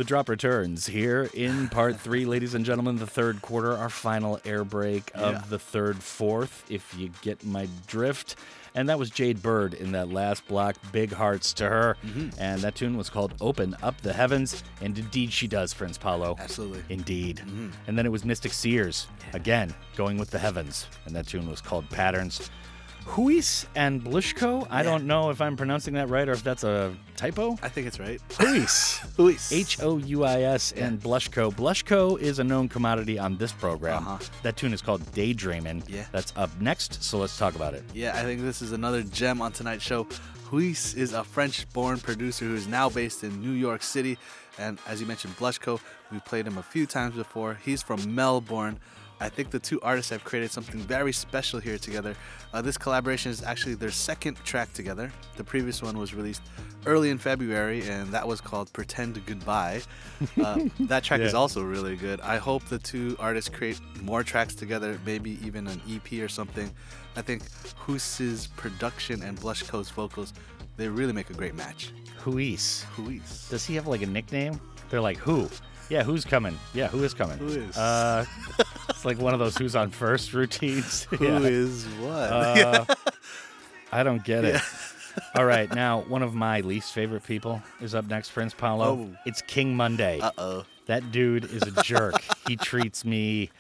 [0.07, 2.97] Drop returns here in part three, ladies and gentlemen.
[2.97, 5.43] The third quarter, our final air break of Yeah.
[5.49, 8.37] the third fourth, if you get my drift.
[8.77, 11.97] And that was Jade Bird in that last block, Big Hearts to her.
[12.07, 12.41] Mm-hmm.
[12.41, 14.63] And that tune was called Open Up the Heavens.
[14.83, 16.37] And indeed, she does, Prince Paolo.
[16.39, 16.83] Absolutely.
[16.91, 17.39] Indeed.
[17.39, 17.69] Mm-hmm.
[17.87, 20.87] And then it was Mystic Seers, again, going with the heavens.
[21.07, 22.51] And that tune was called Patterns.
[23.07, 24.67] Houis and Blushko.
[24.69, 27.57] I don't know if I'm pronouncing that right or if that's a typo.
[27.63, 28.21] I think it's right.
[28.31, 28.99] Houis.
[29.17, 29.53] Houis.
[29.53, 31.55] H O U I S and Blushko.
[31.55, 34.07] Blushko is a known commodity on this program.
[34.07, 34.19] Uh-huh.
[34.43, 35.85] That tune is called Daydreamin'.
[35.89, 36.05] Yeah.
[36.13, 37.85] That's up next, so let's talk about it.
[37.95, 40.05] Yeah, I think this is another gem on tonight's show.
[40.51, 44.19] Houis is a French born producer who is now based in New York City.
[44.59, 45.81] And as you mentioned, Blushko,
[46.13, 47.59] we played him a few times before.
[47.65, 48.79] He's from Melbourne.
[49.19, 52.15] I think the two artists have created something very special here together.
[52.53, 55.11] Uh, this collaboration is actually their second track together.
[55.37, 56.43] The previous one was released
[56.85, 59.81] early in February, and that was called Pretend Goodbye.
[60.43, 62.21] Uh, that track is also really good.
[62.21, 66.71] I hope the two artists create more tracks together, maybe even an EP or something.
[67.17, 67.43] I think
[67.87, 70.35] Houis's production and Blushco's vocals,
[70.77, 71.93] they really make a great match.
[72.23, 72.85] Houis.
[72.97, 73.49] Houis.
[73.49, 74.61] Does he have like a nickname?
[74.91, 75.49] They're like, who?
[75.89, 76.59] Yeah, who's coming?
[76.75, 77.39] Yeah, who is coming?
[77.39, 77.77] Who is?
[77.77, 78.25] Uh,
[78.89, 81.05] it's like one of those who's on first routines.
[81.11, 81.39] Who Yeah.
[81.41, 82.11] is what?
[82.13, 82.85] Uh,
[83.93, 84.61] I don't get it.
[85.35, 88.85] All right, now one of my least favorite people is up next, Prince Paolo.
[88.85, 89.17] Oh.
[89.27, 90.19] It's King Monday.
[90.21, 90.65] Uh oh.
[90.87, 92.23] That dude is a jerk.
[92.47, 93.51] he treats me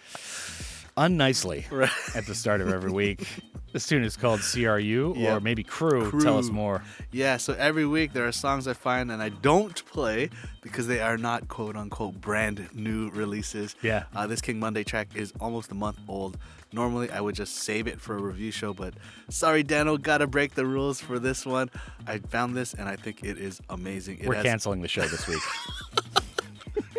[0.96, 1.90] unnicely Right.
[2.14, 3.26] at the start of every week.
[3.72, 6.10] This tune is called CRU or maybe Crew.
[6.22, 6.82] Tell us more.
[7.12, 10.30] Yeah, so every week there are songs I find and I don't play
[10.62, 13.76] because they are not quote unquote brand new releases.
[13.82, 14.04] Yeah.
[14.14, 16.38] Uh, this King Monday track is almost a month old.
[16.72, 18.94] Normally I would just save it for a review show, but
[19.28, 21.68] sorry, Dano, gotta break the rules for this one.
[22.06, 24.20] I found this and I think it is amazing.
[24.20, 25.42] It We're has- canceling the show this week.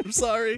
[0.08, 0.58] I'm sorry.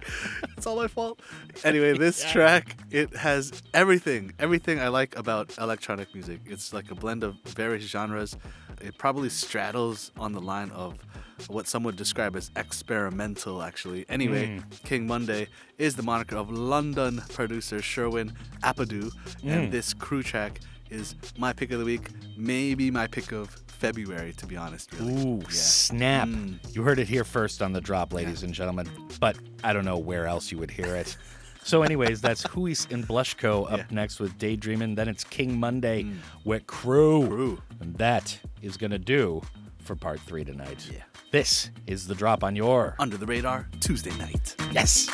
[0.55, 1.19] It's all my fault.
[1.63, 6.41] Anyway, this track, it has everything, everything I like about electronic music.
[6.45, 8.37] It's like a blend of various genres.
[8.79, 10.99] It probably straddles on the line of
[11.47, 14.05] what some would describe as experimental, actually.
[14.07, 15.47] Anyway, King Monday
[15.79, 19.09] is the moniker of London producer Sherwin Apadu,
[19.41, 19.49] Mm.
[19.51, 20.59] and this crew track
[20.89, 24.91] is my pick of the week, maybe my pick of February, to be honest.
[24.93, 25.25] Really.
[25.25, 26.27] Ooh, snap.
[26.27, 26.57] Mm.
[26.75, 28.89] You heard it here first on the drop, ladies and gentlemen.
[29.19, 31.15] But I don't know where else you would hear it.
[31.63, 33.85] So, anyways, that's Houis and Blushko up Yeah.
[33.91, 34.95] next with Daydreamin'.
[34.95, 36.07] Then it's King Monday
[36.43, 37.27] with Crew.
[37.27, 37.61] Crew.
[37.79, 39.41] And that is going to do
[39.83, 40.89] for part three tonight.
[40.91, 41.03] Yeah.
[41.31, 42.95] This is the drop on your.
[42.99, 44.55] Under the radar, Tuesday night.
[44.71, 45.09] Yes.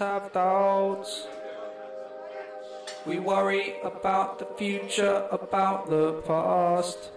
[0.00, 1.26] Have doubts.
[3.04, 7.10] We worry about the future, about the past.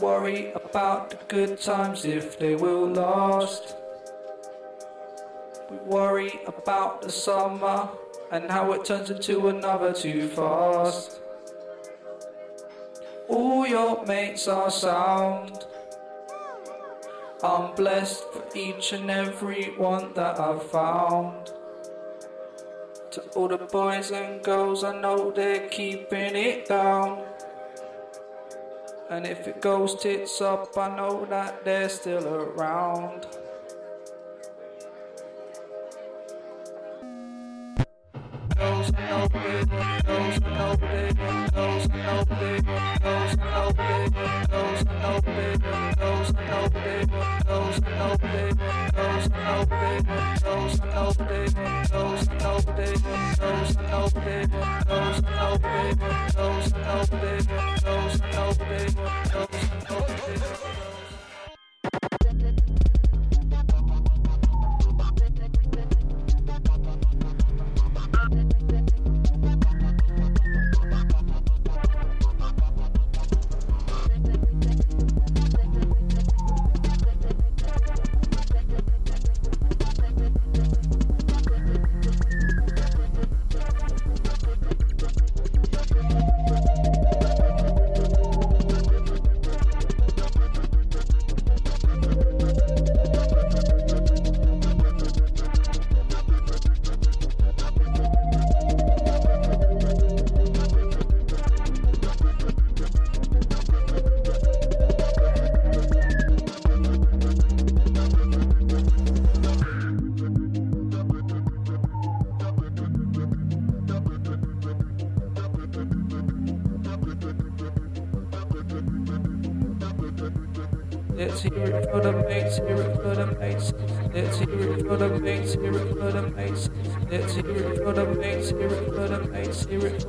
[0.00, 3.76] Worry about the good times if they will last.
[5.70, 7.90] We worry about the summer
[8.32, 11.20] and how it turns into another too fast.
[13.28, 15.66] All your mates are sound.
[17.42, 21.50] I'm blessed for each and every one that I've found.
[23.12, 27.24] To all the boys and girls, I know they're keeping it down.
[29.08, 33.26] And if it goes tits up, I know that they're still around.
[48.10, 48.50] Know they,
[48.96, 50.02] I know they,
[50.42, 51.46] girls, I know they,
[51.90, 52.94] girls, I know they,
[53.38, 55.94] girls, I know they, girls, I know they,
[56.34, 57.38] girls, I know they,
[57.84, 60.59] girls, I know they, girls, I know they.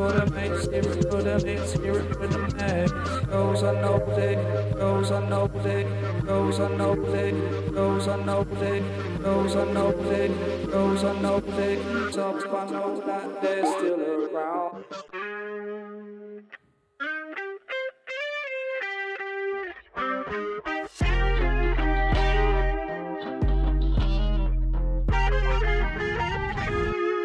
[0.02, 2.92] for the mix, hear for the mix, hear for the mix.
[3.28, 4.36] Goes on nobly,
[4.74, 5.16] goes eh?
[5.16, 5.84] on nobly,
[6.26, 6.64] goes eh?
[6.64, 7.32] on nobly,
[7.72, 8.12] goes eh?
[8.12, 8.80] on nobly,
[9.22, 10.28] goes on nobly,
[10.72, 11.78] goes on nobly.
[11.78, 14.02] I know that they're still
[14.36, 14.86] around.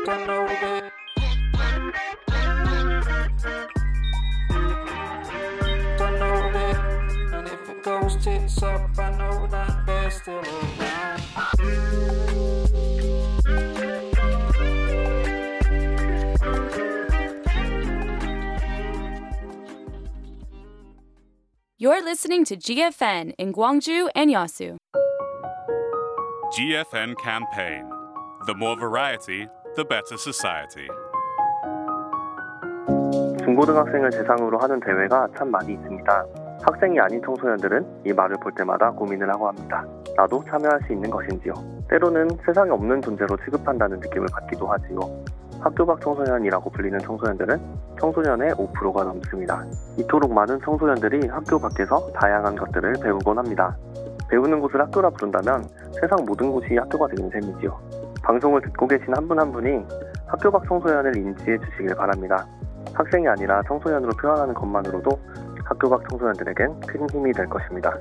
[0.08, 0.95] I know that.
[8.26, 11.22] digits up, I know that they're still around.
[21.78, 24.76] You're listening to GFN in Gwangju and Yeosu.
[26.52, 27.84] GFN campaign.
[28.46, 29.46] The more variety,
[29.76, 30.88] the better society.
[33.44, 36.45] 중고등학생을 대상으로 하는 대회가 참 많이 있습니다.
[36.62, 39.84] 학생이 아닌 청소년들은 이 말을 볼 때마다 고민을 하고 합니다.
[40.16, 41.52] 나도 참여할 수 있는 것인지요.
[41.88, 44.98] 때로는 세상에 없는 존재로 취급한다는 느낌을 받기도 하지요.
[45.60, 47.60] 학교 밖 청소년이라고 불리는 청소년들은
[48.00, 49.64] 청소년의 5%가 넘습니다.
[49.98, 53.76] 이토록 많은 청소년들이 학교 밖에서 다양한 것들을 배우곤 합니다.
[54.28, 55.64] 배우는 곳을 학교라 부른다면
[56.00, 57.78] 세상 모든 곳이 학교가 되는 셈이지요.
[58.22, 59.84] 방송을 듣고 계신 한 분한 분이
[60.26, 62.46] 학교 밖 청소년을 인지해 주시길 바랍니다.
[62.92, 65.10] 학생이 아니라 청소년으로 표현하는 것만으로도
[65.65, 67.93] 학교 밖 청소년들에겐 큰 힘이 될 것입니다.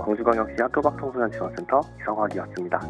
[0.00, 2.80] 광주광역시 학교 밖 청소년 지원센터 이성학이었습니다.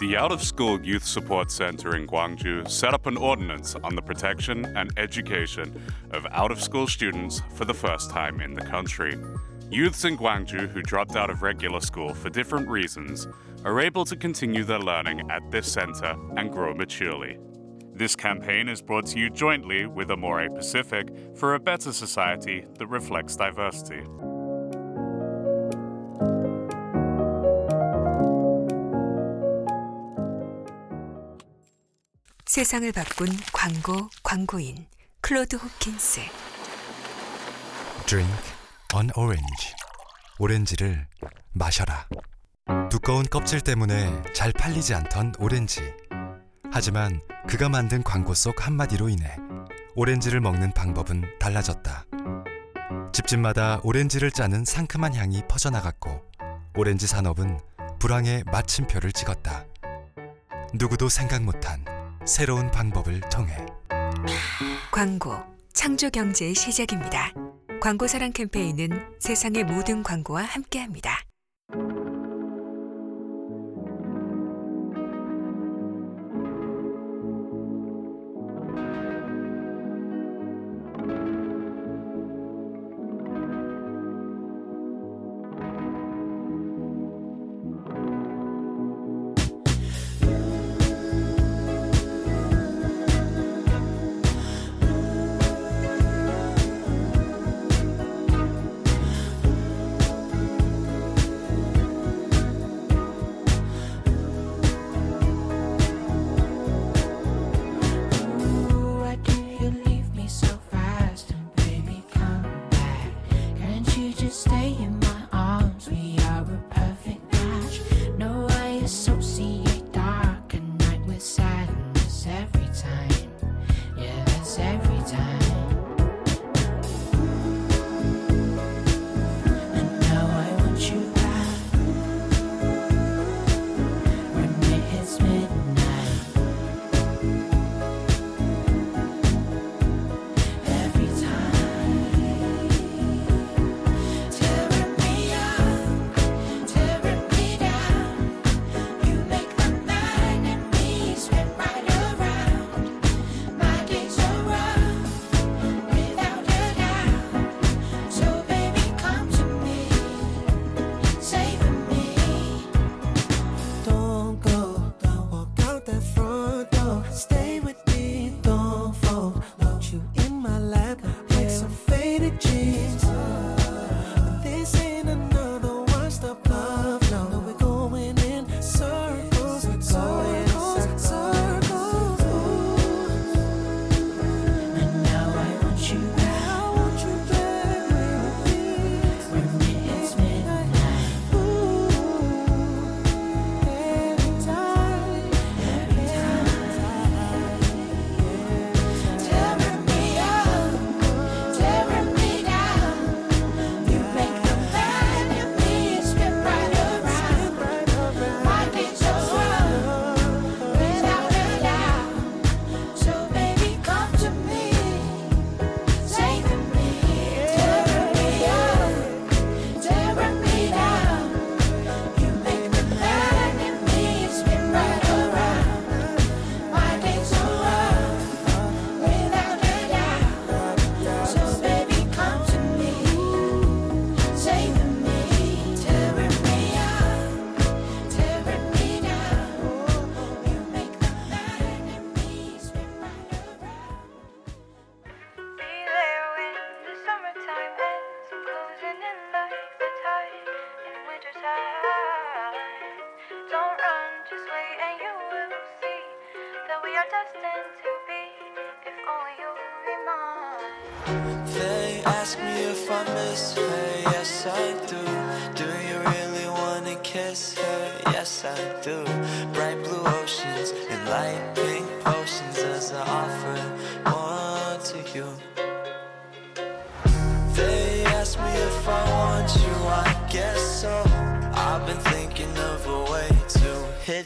[0.00, 4.02] The Out of School Youth Support Center in Gwangju set up an ordinance on the
[4.02, 5.74] protection and education
[6.12, 9.18] of out of school students for the first time in the country.
[9.70, 13.28] Youths in Gwangju who dropped out of regular school for different reasons
[13.64, 17.36] are able to continue their learning at this center and grow maturely.
[17.97, 22.87] This campaign is brought to you jointly with Amore Pacific for a better society that
[22.87, 24.03] reflects diversity.
[32.45, 34.87] 세상을 바꾼 광고 광고인
[35.21, 36.19] 클로드 호킨스
[38.07, 38.33] Drink
[38.93, 39.73] an orange.
[40.37, 41.07] 오렌지를
[41.53, 42.07] 마셔라.
[42.89, 45.81] 두꺼운 껍질 때문에 잘 팔리지 않던 오렌지.
[46.75, 49.37] 하지만 그가 만든 광고 속 한마디로 인해
[49.95, 52.05] 오렌지를 먹는 방법은 달라졌다.
[53.13, 56.21] 집집마다 오렌지를 짜는 상큼한 향이 퍼져나갔고
[56.75, 57.61] 오렌지 산업은
[57.99, 59.63] 불황의 마침표를 찍었다.
[60.73, 61.85] 누구도 생각 못한
[62.25, 63.55] 새로운 방법을 통해
[64.91, 65.37] 광고
[65.71, 67.31] 창조 경제의 시작입니다.
[67.79, 71.21] 광고 사랑 캠페인은 세상의 모든 광고와 함께합니다.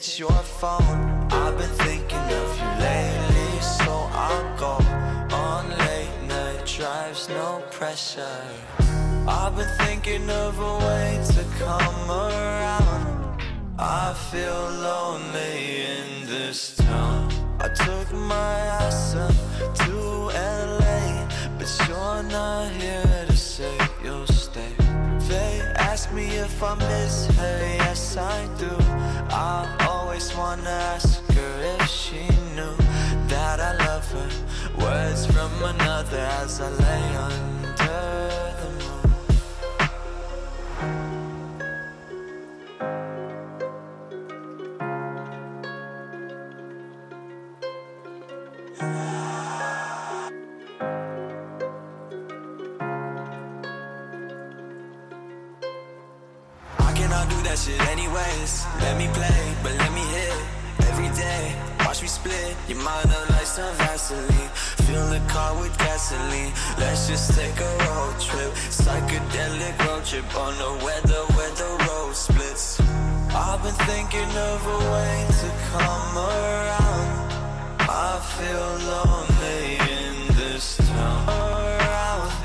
[0.10, 1.28] Hit your phone.
[1.32, 4.76] I've been thinking of you lately, so I'll go
[5.36, 8.42] on late night drives, no pressure.
[9.28, 13.42] I've been thinking of a way to come around.
[13.78, 17.32] I feel lonely in this town.
[17.60, 19.36] I took my ass up
[19.84, 19.96] to
[20.80, 21.28] LA,
[21.58, 24.74] but you're not here to say you'll stay.
[25.30, 28.74] They ask me if I miss her, yes I do.
[29.32, 29.89] I
[30.20, 32.76] always wanna ask her if she knew
[33.30, 34.30] that I love her.
[34.84, 39.14] Words from another as I lay under the moon.
[56.78, 58.66] I cannot do that shit anyways.
[58.82, 59.99] Let me play, but let me
[62.20, 64.50] split your mind up like some Vaseline.
[64.86, 66.54] Fill the car with gasoline.
[66.78, 68.52] Let's just take a road trip.
[68.80, 72.80] Psychedelic road trip on the weather where the road splits.
[73.32, 77.10] I've been thinking of a way to come around.
[78.08, 79.64] I feel lonely
[79.98, 81.30] in this town.
[81.30, 82.39] Around.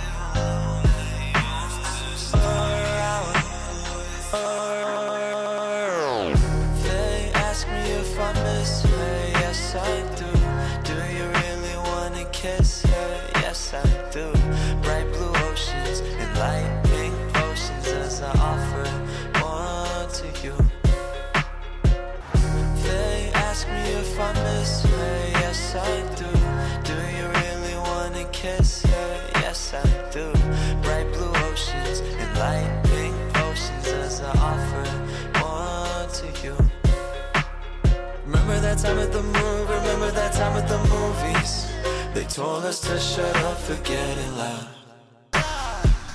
[38.74, 41.70] That time at the remember that time at the movies.
[42.12, 44.68] They told us to shut up, forget it loud.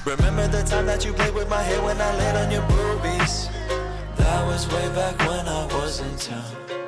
[0.06, 3.50] Remember the time that you played with my hair when I laid on your boobies.
[4.18, 6.79] That was way back when I was in town.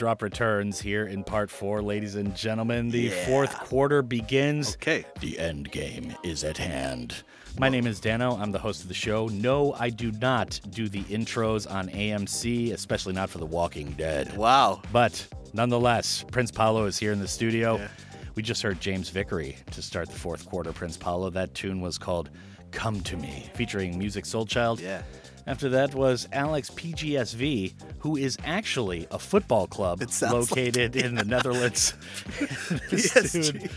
[0.00, 2.88] Drop returns here in part four, ladies and gentlemen.
[2.88, 3.26] The Yeah.
[3.26, 4.76] fourth quarter begins.
[4.76, 5.04] Okay.
[5.20, 7.22] The end game is at hand.
[7.58, 8.34] My name is Dano.
[8.34, 9.26] I'm the host of the show.
[9.28, 14.34] No, I do not do the intros on AMC, especially not for The Walking Dead.
[14.38, 14.80] Wow.
[14.90, 17.76] But nonetheless, Prince Paolo is here in the studio.
[17.76, 17.88] Yeah.
[18.36, 21.28] We just heard James Vickery to start the fourth quarter, Prince Paolo.
[21.28, 22.30] That tune was called
[22.70, 24.80] Come to Me, featuring Musiq Soulchild.
[24.80, 25.02] Yeah.
[25.50, 31.16] After that was Alex PGSV, who is actually a football club sounds like located in
[31.16, 31.92] the Netherlands.
[32.88, 33.68] this, dude,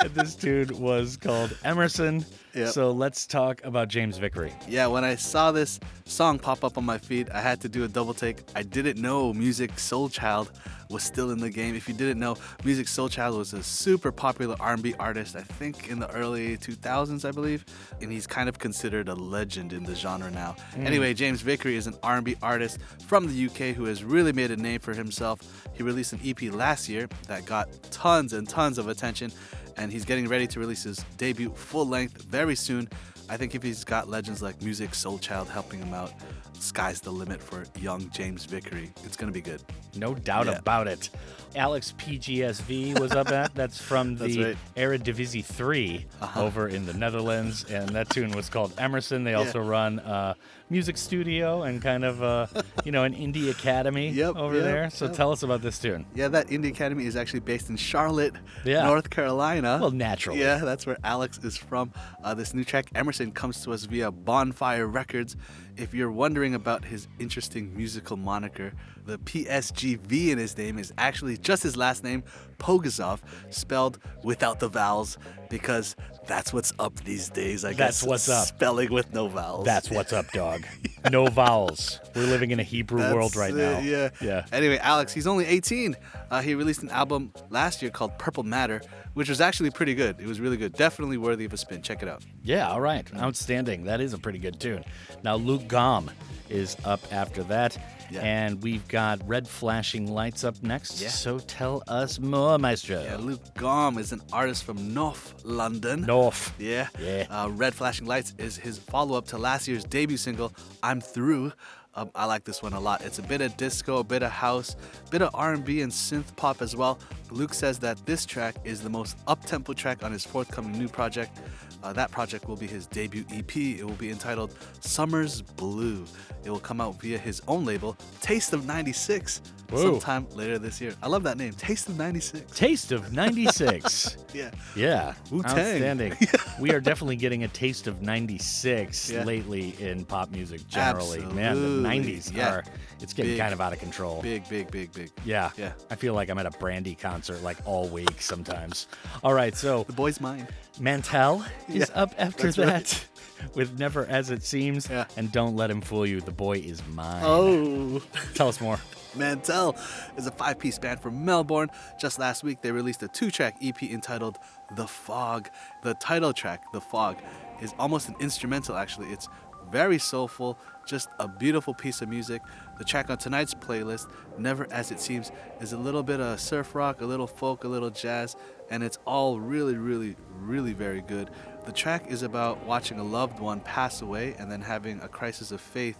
[0.00, 2.26] and this tune was called Emerson.
[2.54, 2.68] Yep.
[2.68, 4.52] So let's talk about James Vickery.
[4.68, 7.84] Yeah, when I saw this song pop up on my feed, I had to do
[7.84, 8.42] a double take.
[8.54, 10.50] I didn't know Musiq Soulchild
[10.90, 11.74] was still in the game.
[11.74, 15.98] If you didn't know, Musiq Soulchild was a super popular R&B artist, I think in
[15.98, 17.64] the early 2000s, I believe,
[18.00, 20.54] and he's kind of considered a legend in the genre now.
[20.76, 20.86] Mm.
[20.86, 24.56] Anyway, James Vickery is an R&B artist from the UK who has really made a
[24.56, 25.40] name for himself.
[25.72, 29.32] He released an EP last year that got tons and tons of attention,
[29.76, 32.88] and he's getting ready to release his debut full length very soon.
[33.28, 36.12] I think if he's got legends like Musiq Soulchild helping him out,
[36.58, 38.92] sky's the limit for young James Vickery.
[39.04, 39.62] It's gonna be good.
[39.96, 40.58] No doubt Yeah.
[40.58, 41.10] about it.
[41.54, 43.54] Alex PGSV was up at.
[43.54, 44.56] That's from That's the right.
[44.76, 46.42] Eredivisie 3 Uh-huh.
[46.44, 47.64] over in the Netherlands.
[47.64, 49.24] And that tune was called Emerson.
[49.24, 49.38] They Yeah.
[49.38, 50.34] also run a
[50.72, 52.46] music studio and kind of, uh,
[52.84, 54.90] you know, an indie academy Yep, over yep, there.
[54.90, 55.14] So yep.
[55.14, 56.06] tell us about this tune.
[56.14, 58.34] Yeah, that Indie Academy is actually based in Charlotte,
[58.64, 58.84] Yeah.
[58.86, 59.78] North Carolina.
[59.80, 60.40] Well, naturally.
[60.40, 61.92] Yeah, that's where Alex is from.
[62.24, 65.36] Uh, this new track, Emerson, comes to us via Bonfire Records.
[65.76, 68.72] If you're wondering about his interesting musical moniker,
[69.06, 72.22] the PSGV in his name is actually just his last name,
[72.58, 73.20] Pogazov,
[73.50, 75.18] spelled without the vowels.
[75.52, 75.96] because
[76.26, 77.62] that's what's up these days.
[77.62, 78.46] I That's guess what's up.
[78.46, 79.66] Spelling with no vowels.
[79.66, 80.64] That's what's up, dog.
[81.10, 82.00] No vowels.
[82.14, 83.78] We're living in a Hebrew world right it, now.
[83.80, 84.08] Yeah.
[84.22, 84.46] Yeah.
[84.50, 85.94] Anyway, Alex, he's only 18.
[86.32, 88.80] Uh, he released an album last year called Purple Matter,
[89.12, 90.18] which was actually pretty good.
[90.18, 90.72] It was really good.
[90.72, 91.82] Definitely worthy of a spin.
[91.82, 92.24] Check it out.
[92.42, 93.06] Yeah, all right.
[93.14, 93.84] Outstanding.
[93.84, 94.82] That is a pretty good tune.
[95.22, 96.10] Now, Luke Gomm
[96.48, 97.76] is up after that.
[98.20, 101.00] And we've got Red Flashing Lights up next.
[101.00, 101.08] Yeah.
[101.08, 103.02] So tell us more, Maestro.
[103.02, 106.02] Yeah, Luke Gomm is an artist from North London.
[106.02, 106.54] North.
[106.58, 106.88] Yeah.
[107.00, 107.26] Yeah.
[107.30, 110.52] Uh, Red Flashing Lights is his follow up to last year's debut single,
[110.82, 111.52] I'm Through.
[111.94, 113.02] Um, I like this one a lot.
[113.02, 116.34] It's a bit of disco, a bit of house, a bit of R&B and synth
[116.36, 116.98] pop as well.
[117.30, 121.38] Luke says that this track is the most up-tempo track on his forthcoming new project.
[121.82, 123.56] Uh, that project will be his debut EP.
[123.56, 126.04] It will be entitled Summer's Blue.
[126.44, 129.40] It will come out via his own label, Taste of 96,
[129.70, 129.78] Whoa.
[129.82, 130.94] sometime later this year.
[131.02, 132.56] I love that name, Taste of 96.
[132.56, 134.16] Taste of 96.
[134.34, 134.50] Yeah.
[134.74, 135.12] Yeah.
[135.30, 135.50] Wu-Tang.
[135.58, 136.16] Outstanding.
[136.58, 139.24] we are definitely getting a taste of 96 Yeah.
[139.24, 141.18] lately in pop music generally.
[141.18, 141.34] Absolutely.
[141.34, 142.48] Man, the 90s Yeah.
[142.54, 142.64] are,
[143.02, 143.40] it's getting Big.
[143.40, 144.22] kind of out of control.
[144.22, 145.10] Big, big, big, big.
[145.26, 145.50] Yeah.
[145.58, 145.72] Yeah.
[145.90, 148.86] I feel like I'm at a Brandy concert like all week sometimes.
[149.22, 150.48] All right, so The boy's mine.
[150.80, 151.44] Mantell
[151.74, 153.08] is Yeah, up after that right.
[153.54, 156.20] with Never As It Seems and Don't Let Him Fool You.
[156.20, 157.22] The boy is mine.
[157.24, 158.02] Oh.
[158.34, 158.78] Tell us more.
[159.14, 159.76] Mantell
[160.16, 161.68] is a five piece band from Melbourne.
[162.00, 164.38] Just last week, they released a two track EP entitled
[164.76, 165.48] The Fog.
[165.82, 167.18] The title track, The Fog,
[167.60, 169.08] is almost an instrumental, actually.
[169.08, 169.28] It's
[169.70, 172.42] very soulful, just a beautiful piece of music.
[172.78, 175.30] The track on tonight's playlist, Never As It Seems,
[175.60, 178.34] is a little bit of surf rock, a little folk, a little jazz,
[178.70, 181.30] and it's all really, really, really very good.
[181.64, 185.52] The track is about watching a loved one pass away and then having a crisis
[185.52, 185.98] of faith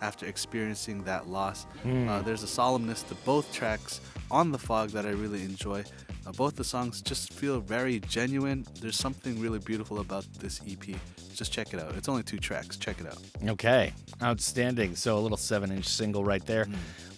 [0.00, 1.64] after experiencing that loss.
[1.82, 2.08] Hmm.
[2.08, 5.84] Uh, there's a solemnness to both tracks on The Fog that I really enjoy.
[6.26, 8.66] Uh, both the songs just feel very genuine.
[8.80, 10.96] There's something really beautiful about this EP.
[11.34, 11.94] Just check it out.
[11.94, 12.76] It's only two tracks.
[12.76, 13.18] Check it out.
[13.50, 14.96] Okay, outstanding.
[14.96, 16.66] So a little seven-inch single right there.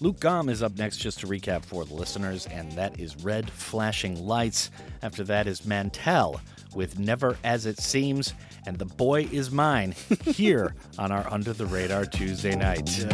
[0.01, 3.49] Luke Gomm is up next, just to recap for the listeners, and that is Red
[3.51, 4.71] Flashing Lights.
[5.03, 6.41] After that is Mantell
[6.75, 8.35] with Never As It Seems,
[8.67, 9.93] and The Boy Is Mine
[10.25, 13.05] here on our Under the Radar Tuesday night.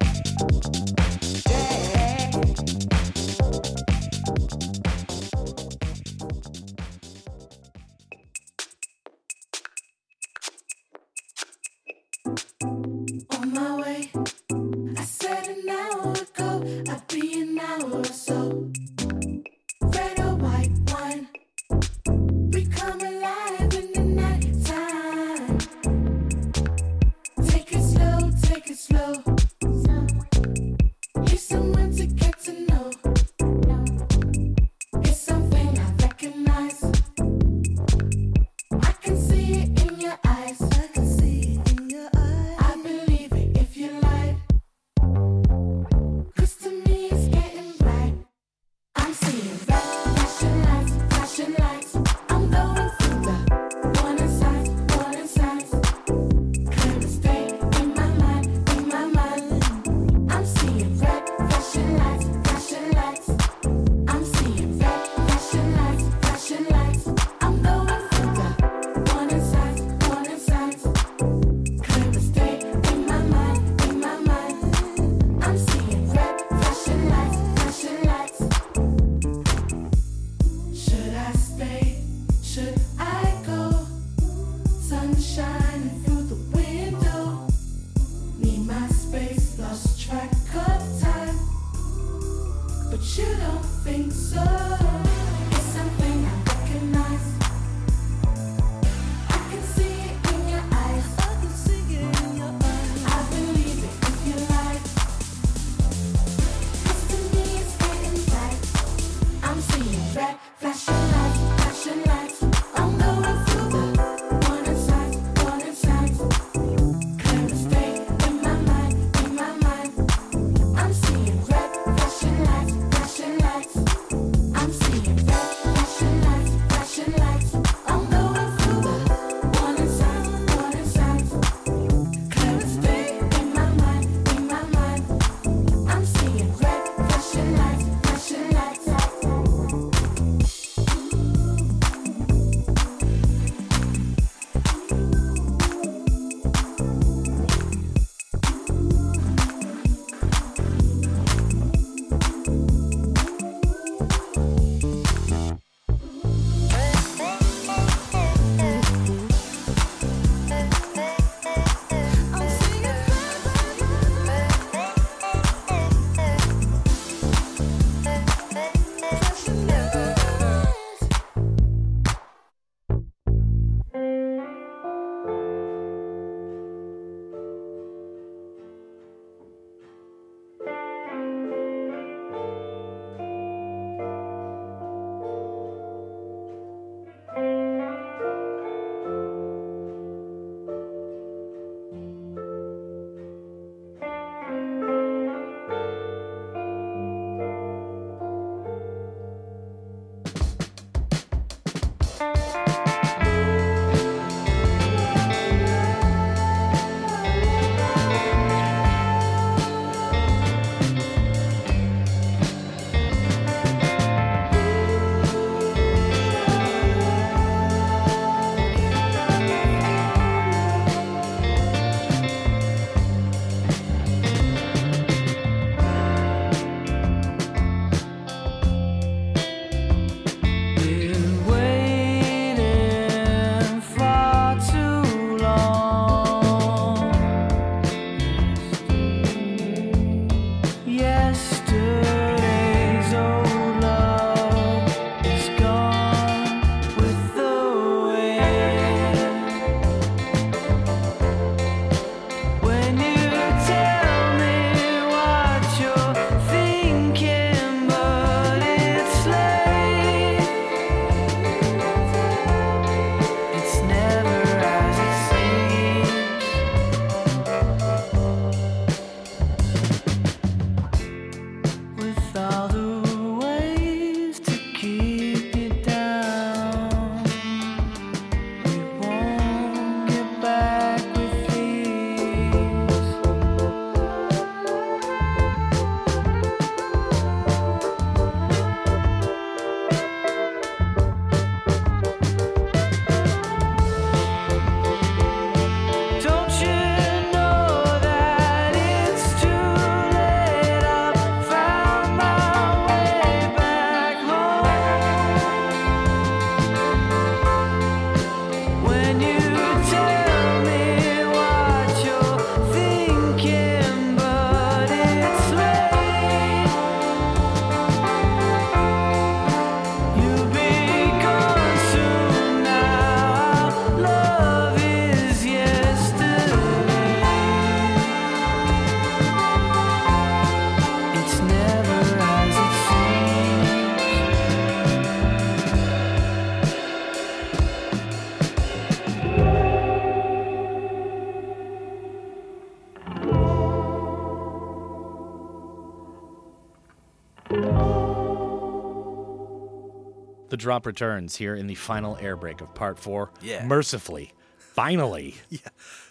[350.55, 353.33] The drop returns here in the final air break of part four.
[353.43, 353.67] Yeah.
[353.67, 354.31] Mercifully.
[354.57, 355.35] Finally.
[355.51, 355.59] Yeah.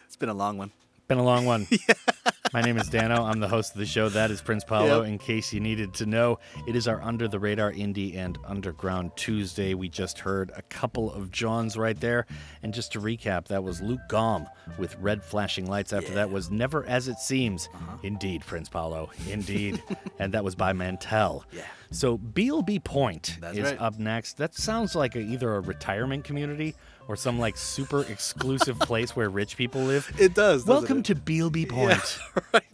[0.06, 0.72] It's been a long one.
[1.08, 1.66] Been a long one.
[2.54, 3.24] My name is Dano.
[3.24, 4.10] I'm the host of the show.
[4.10, 5.02] That is Prince Paolo.
[5.02, 5.10] Yep.
[5.10, 9.10] In case you needed to know, it is our Under the Radar Indie and Underground
[9.16, 9.74] Tuesday.
[9.74, 12.28] We just heard a couple of Johns right there.
[12.62, 14.46] And just to recap, that was Luke Gomm
[14.78, 15.94] with Red Flashing Lights.
[15.94, 17.70] After that was Never As It Seems.
[17.74, 17.98] Uh-huh.
[18.04, 19.10] Indeed, Prince Paolo.
[19.28, 19.82] Indeed.
[20.20, 21.46] and that was by Mantell.
[21.52, 21.64] Yeah.
[21.90, 23.82] So Bealby Point That's is right.
[23.82, 24.38] up next.
[24.38, 26.76] That sounds like a, either a retirement community
[27.08, 30.12] or some like super exclusive place where rich people live.
[30.20, 30.66] It does.
[30.66, 31.06] Welcome it?
[31.06, 32.20] to Bealby Point.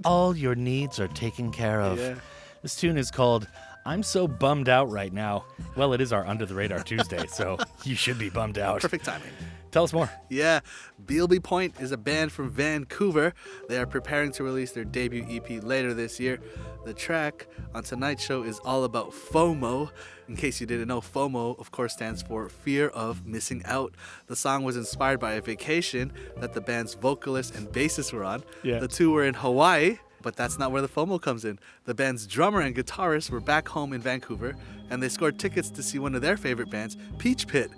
[0.06, 1.99] All your needs are taken care of.
[1.99, 2.15] Yeah.
[2.61, 3.47] This tune is called
[3.85, 5.45] I'm So Bummed Out Right Now.
[5.76, 8.81] Well, it is our Under the Radar Tuesday, so you should be bummed out.
[8.81, 9.30] Perfect timing.
[9.72, 10.10] Tell us more.
[10.30, 10.62] Yeah,
[11.06, 13.34] Bealby Point is a band from Vancouver.
[13.68, 16.40] They are preparing to release their debut EP later this year.
[16.86, 19.91] The track on tonight's show is all about FOMO.
[20.28, 23.94] In case you didn't know, FOMO, of course, stands for Fear of Missing Out.
[24.28, 28.44] The song was inspired by a vacation that the band's vocalist and bassist were on.
[28.64, 28.80] Yeah.
[28.80, 31.60] The two were in Hawaii, but that's not where the FOMO comes in.
[31.86, 34.56] The band's drummer and guitarist were back home in Vancouver,
[34.90, 37.72] and they scored tickets to see one of their favorite bands, Peach Pit.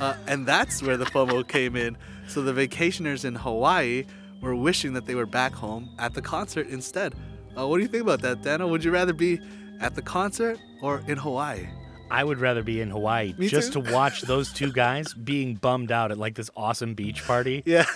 [0.00, 1.96] Uh, and that's where the FOMO came in.
[2.28, 4.04] So the vacationers in Hawaii
[4.40, 7.14] were wishing that they were back home at the concert instead.
[7.56, 8.68] Uh, what do you think about that, Dano?
[8.68, 9.40] Would you rather be
[9.80, 11.66] at the concert or in Hawaii?
[12.10, 13.82] I would rather be in Hawaii Me just too.
[13.82, 17.62] to watch those two guys being bummed out at like this awesome beach party.
[17.66, 17.86] Yeah.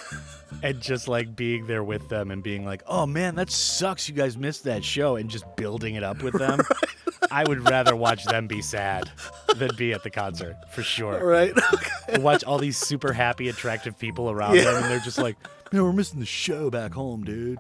[0.62, 4.08] And just like being there with them and being like, oh man, that sucks.
[4.08, 6.60] You guys missed that show and just building it up with them.
[7.30, 9.10] I would rather watch them be sad
[9.56, 11.24] than be at the concert for sure.
[11.24, 11.52] Right.
[12.08, 14.64] And watch all these super happy, attractive people around Yeah.
[14.64, 15.36] them and they're just like,
[15.72, 17.58] man, we're missing the show back home, dude.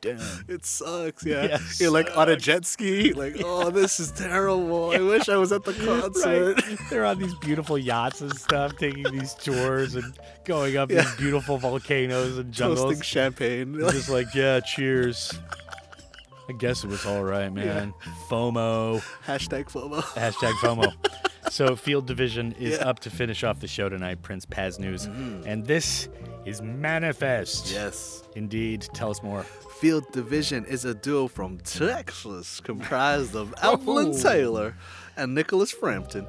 [0.00, 0.18] Damn.
[0.46, 1.42] It sucks, yeah.
[1.44, 4.90] Yeah, You're like on a jet ski, like, oh, this is terrible.
[4.92, 6.62] I wish I was at the concert.
[6.66, 6.78] Right.
[6.90, 11.02] They're on these beautiful yachts and stuff, taking these tours and going up Yeah.
[11.02, 12.80] these beautiful volcanoes and jungles.
[12.82, 13.72] Toasting champagne.
[13.72, 15.36] They're just like, yeah, cheers.
[16.48, 17.92] I guess it was all right, man.
[18.30, 19.02] FOMO.
[19.26, 20.00] Hashtag FOMO.
[20.14, 21.50] Hashtag FOMO.
[21.50, 22.88] so Field Division is Yeah.
[22.88, 25.08] up to finish off the show tonight, Prince Paz News.
[25.08, 25.44] Mm.
[25.44, 26.08] And this
[26.46, 27.70] is Manifest.
[27.70, 28.22] Yes.
[28.34, 28.88] Indeed.
[28.94, 29.44] Tell us more.
[29.80, 33.74] Field Division is a duo from Texas comprised of oh.
[33.74, 34.22] Evelyn Oh.
[34.22, 34.74] Taylor
[35.16, 36.26] and Nicholas Frampton.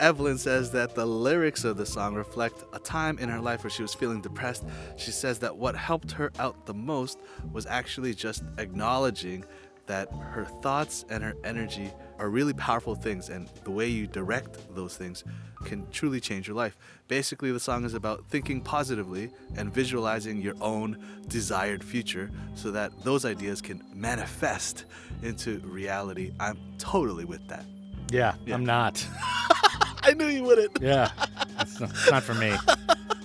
[0.00, 3.70] Evelyn says that the lyrics of the song reflect a time in her life where
[3.70, 4.64] she was feeling depressed.
[4.96, 7.18] She says that what helped her out the most
[7.52, 9.44] was actually just acknowledging
[9.86, 14.74] that her thoughts and her energy are really powerful things, and the way you direct
[14.74, 15.24] those things
[15.64, 16.76] can truly change your life.
[17.08, 22.92] Basically, the song is about thinking positively and visualizing your own desired future so that
[23.02, 24.84] those ideas can manifest
[25.22, 26.32] into reality.
[26.38, 27.64] I'm totally with that.
[28.10, 29.04] Yeah, I'm not.
[30.02, 30.78] I knew you wouldn't.
[30.80, 31.10] Yeah.
[31.60, 32.54] It's not, it's not for me.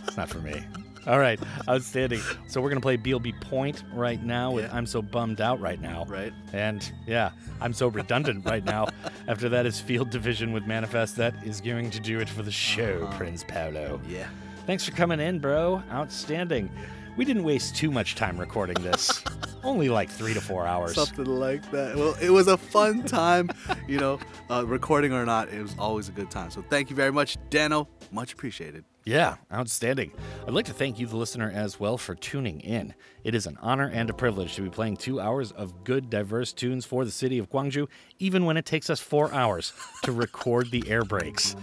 [0.08, 0.64] It's not for me.
[1.08, 2.22] All right, outstanding.
[2.48, 4.76] So we're gonna play Bealby Point right now with Yeah.
[4.76, 6.06] "I'm So Bummed Out" right now.
[6.08, 6.34] Right.
[6.54, 7.32] And yeah,
[7.62, 8.88] I'm so redundant right now.
[9.28, 11.16] After that is Field Division with Manifest.
[11.18, 14.00] That is going to do it for the show, Prince Paolo.
[14.08, 14.28] Yeah.
[14.66, 15.84] Thanks for coming in, bro.
[15.92, 16.70] Outstanding.
[17.16, 19.24] We didn't waste too much time recording this.
[19.64, 20.96] Only like three to four hours.
[20.96, 21.96] Something like that.
[21.96, 23.50] Well, it was a fun time,
[23.88, 24.20] you know,
[24.50, 26.50] uh, recording or not, it was always a good time.
[26.50, 27.88] So thank you very much, Dano.
[28.12, 28.84] Much appreciated.
[29.06, 30.12] Yeah, outstanding.
[30.48, 32.94] I'd like to thank you, the listener, as well for tuning in.
[33.24, 36.54] It is an honor and a privilege to be playing two hours of good, diverse
[36.54, 37.88] tunes for the city of Gwangju,
[38.20, 39.74] even when it takes us four hours
[40.04, 41.56] to record the air breaks.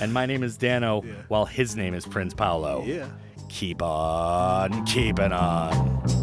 [0.00, 2.84] And my name is Dano, while his name is Prince Paolo.
[2.84, 3.08] Yeah.
[3.48, 6.21] Keep on keeping on.